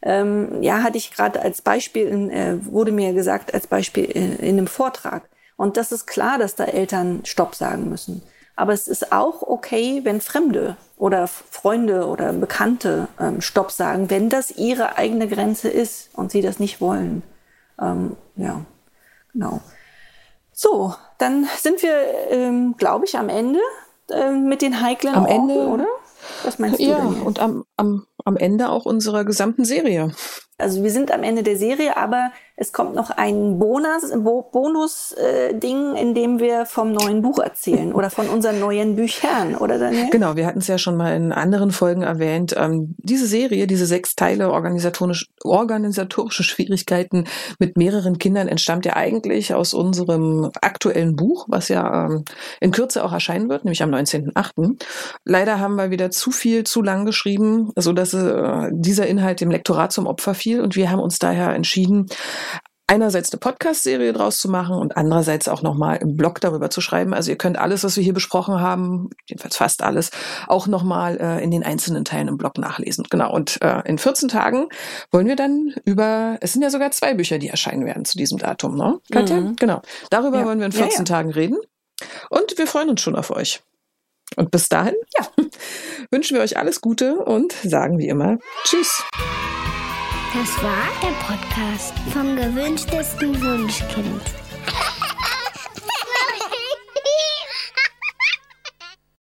ähm, 0.01 0.61
ja, 0.61 0.83
hatte 0.83 0.97
ich 0.97 1.11
gerade 1.11 1.41
als 1.41 1.61
Beispiel, 1.61 2.07
in, 2.07 2.29
äh, 2.29 2.57
wurde 2.65 2.91
mir 2.91 3.13
gesagt, 3.13 3.53
als 3.53 3.67
Beispiel 3.67 4.05
in, 4.05 4.37
in 4.37 4.57
einem 4.57 4.67
Vortrag. 4.67 5.29
Und 5.55 5.77
das 5.77 5.91
ist 5.91 6.07
klar, 6.07 6.37
dass 6.37 6.55
da 6.55 6.65
Eltern 6.65 7.21
Stopp 7.23 7.55
sagen 7.55 7.89
müssen. 7.89 8.21
Aber 8.55 8.73
es 8.73 8.87
ist 8.87 9.11
auch 9.11 9.41
okay, 9.41 10.01
wenn 10.03 10.21
Fremde 10.21 10.77
oder 10.97 11.27
Freunde 11.27 12.07
oder 12.07 12.33
Bekannte 12.33 13.07
ähm, 13.19 13.41
Stopp 13.41 13.71
sagen, 13.71 14.09
wenn 14.09 14.29
das 14.29 14.51
ihre 14.51 14.97
eigene 14.97 15.27
Grenze 15.27 15.69
ist 15.69 16.09
und 16.13 16.31
sie 16.31 16.41
das 16.41 16.59
nicht 16.59 16.79
wollen. 16.79 17.23
Ähm, 17.81 18.15
ja, 18.35 18.61
genau. 19.31 19.61
So, 20.53 20.93
dann 21.17 21.47
sind 21.57 21.81
wir, 21.81 21.95
ähm, 22.29 22.75
glaube 22.77 23.05
ich, 23.05 23.17
am 23.17 23.29
Ende 23.29 23.59
äh, 24.09 24.31
mit 24.31 24.61
den 24.61 24.81
heiklen 24.81 25.15
am 25.15 25.25
Orten, 25.25 25.49
Ende, 25.49 25.67
oder? 25.67 25.87
Was 26.43 26.59
meinst 26.59 26.79
du? 26.79 26.83
Ja, 26.83 26.97
und 26.97 27.39
am, 27.39 27.65
am, 27.75 28.05
am 28.23 28.37
Ende 28.37 28.69
auch 28.69 28.85
unserer 28.85 29.25
gesamten 29.25 29.65
Serie. 29.65 30.11
Also 30.57 30.83
wir 30.83 30.91
sind 30.91 31.11
am 31.11 31.23
Ende 31.23 31.43
der 31.43 31.57
Serie, 31.57 31.97
aber 31.97 32.31
es 32.55 32.71
kommt 32.71 32.93
noch 32.93 33.09
ein 33.09 33.57
Bonus, 33.57 34.11
Bonus-Ding, 34.51 35.95
äh, 35.95 36.01
in 36.01 36.13
dem 36.13 36.39
wir 36.39 36.67
vom 36.67 36.91
neuen 36.91 37.23
Buch 37.23 37.39
erzählen 37.39 37.93
oder 37.93 38.11
von 38.11 38.29
unseren 38.29 38.59
neuen 38.59 38.95
Büchern, 38.95 39.55
oder 39.55 39.79
Daniel? 39.79 40.09
Genau, 40.11 40.35
wir 40.35 40.45
hatten 40.45 40.59
es 40.59 40.67
ja 40.67 40.77
schon 40.77 40.95
mal 40.95 41.15
in 41.15 41.31
anderen 41.31 41.71
Folgen 41.71 42.03
erwähnt. 42.03 42.55
Ähm, 42.55 42.93
diese 42.99 43.25
Serie, 43.25 43.65
diese 43.65 43.87
sechs 43.87 44.15
Teile 44.15 44.51
organisatorisch, 44.51 45.29
organisatorische 45.43 46.43
Schwierigkeiten 46.43 47.25
mit 47.57 47.75
mehreren 47.75 48.19
Kindern 48.19 48.47
entstammt 48.47 48.85
ja 48.85 48.95
eigentlich 48.95 49.55
aus 49.55 49.73
unserem 49.73 50.51
aktuellen 50.61 51.15
Buch, 51.15 51.47
was 51.49 51.69
ja 51.69 52.05
ähm, 52.05 52.23
in 52.61 52.71
Kürze 52.71 53.03
auch 53.03 53.13
erscheinen 53.13 53.49
wird, 53.49 53.65
nämlich 53.65 53.81
am 53.81 53.89
19.8. 53.89 54.79
Leider 55.25 55.59
haben 55.59 55.75
wir 55.75 55.89
wieder 55.89 56.11
zu 56.11 56.29
viel, 56.29 56.63
zu 56.65 56.83
lang 56.83 57.05
geschrieben, 57.05 57.71
so 57.75 57.93
dass 57.93 58.13
äh, 58.13 58.69
dieser 58.71 59.07
Inhalt 59.07 59.41
dem 59.41 59.49
Lektorat 59.49 59.91
zum 59.91 60.05
Opfer 60.05 60.35
fiel 60.35 60.61
und 60.61 60.75
wir 60.75 60.91
haben 60.91 60.99
uns 60.99 61.17
daher 61.17 61.55
entschieden, 61.55 62.07
einerseits 62.87 63.31
eine 63.31 63.39
Podcast-Serie 63.39 64.13
draus 64.13 64.39
zu 64.39 64.49
machen 64.49 64.75
und 64.75 64.97
andererseits 64.97 65.47
auch 65.47 65.61
nochmal 65.61 65.97
im 65.97 66.15
Blog 66.15 66.41
darüber 66.41 66.69
zu 66.69 66.81
schreiben. 66.81 67.13
Also 67.13 67.31
ihr 67.31 67.37
könnt 67.37 67.57
alles, 67.57 67.83
was 67.83 67.95
wir 67.95 68.03
hier 68.03 68.13
besprochen 68.13 68.59
haben, 68.59 69.09
jedenfalls 69.27 69.57
fast 69.57 69.83
alles, 69.83 70.11
auch 70.47 70.67
nochmal 70.67 71.17
äh, 71.19 71.43
in 71.43 71.51
den 71.51 71.63
einzelnen 71.63 72.05
Teilen 72.05 72.27
im 72.27 72.37
Blog 72.37 72.57
nachlesen. 72.57 73.05
Genau. 73.09 73.33
Und 73.33 73.61
äh, 73.61 73.81
in 73.85 73.97
14 73.97 74.29
Tagen 74.29 74.67
wollen 75.11 75.27
wir 75.27 75.35
dann 75.35 75.73
über, 75.85 76.37
es 76.41 76.53
sind 76.53 76.61
ja 76.61 76.69
sogar 76.69 76.91
zwei 76.91 77.13
Bücher, 77.13 77.37
die 77.39 77.49
erscheinen 77.49 77.85
werden 77.85 78.05
zu 78.05 78.17
diesem 78.17 78.37
Datum, 78.37 78.75
ne? 78.75 78.99
Katja? 79.11 79.39
Mhm. 79.39 79.55
Genau. 79.55 79.81
Darüber 80.09 80.39
ja. 80.39 80.45
wollen 80.45 80.59
wir 80.59 80.65
in 80.65 80.71
14 80.71 80.91
ja, 80.91 80.97
ja. 80.97 81.03
Tagen 81.03 81.31
reden. 81.31 81.57
Und 82.29 82.57
wir 82.57 82.67
freuen 82.67 82.89
uns 82.89 83.01
schon 83.01 83.15
auf 83.15 83.31
euch. 83.31 83.61
Und 84.35 84.51
bis 84.51 84.67
dahin 84.67 84.95
ja. 85.17 85.27
wünschen 86.11 86.35
wir 86.35 86.41
euch 86.41 86.57
alles 86.57 86.81
Gute 86.81 87.15
und 87.15 87.53
sagen 87.53 87.97
wie 87.99 88.07
immer 88.07 88.39
Tschüss. 88.63 89.03
Das 90.33 90.63
war 90.63 90.87
der 91.03 91.13
Podcast 91.27 91.93
vom 92.11 92.35
gewünschtesten 92.35 93.39
Wunschkind. 93.39 94.42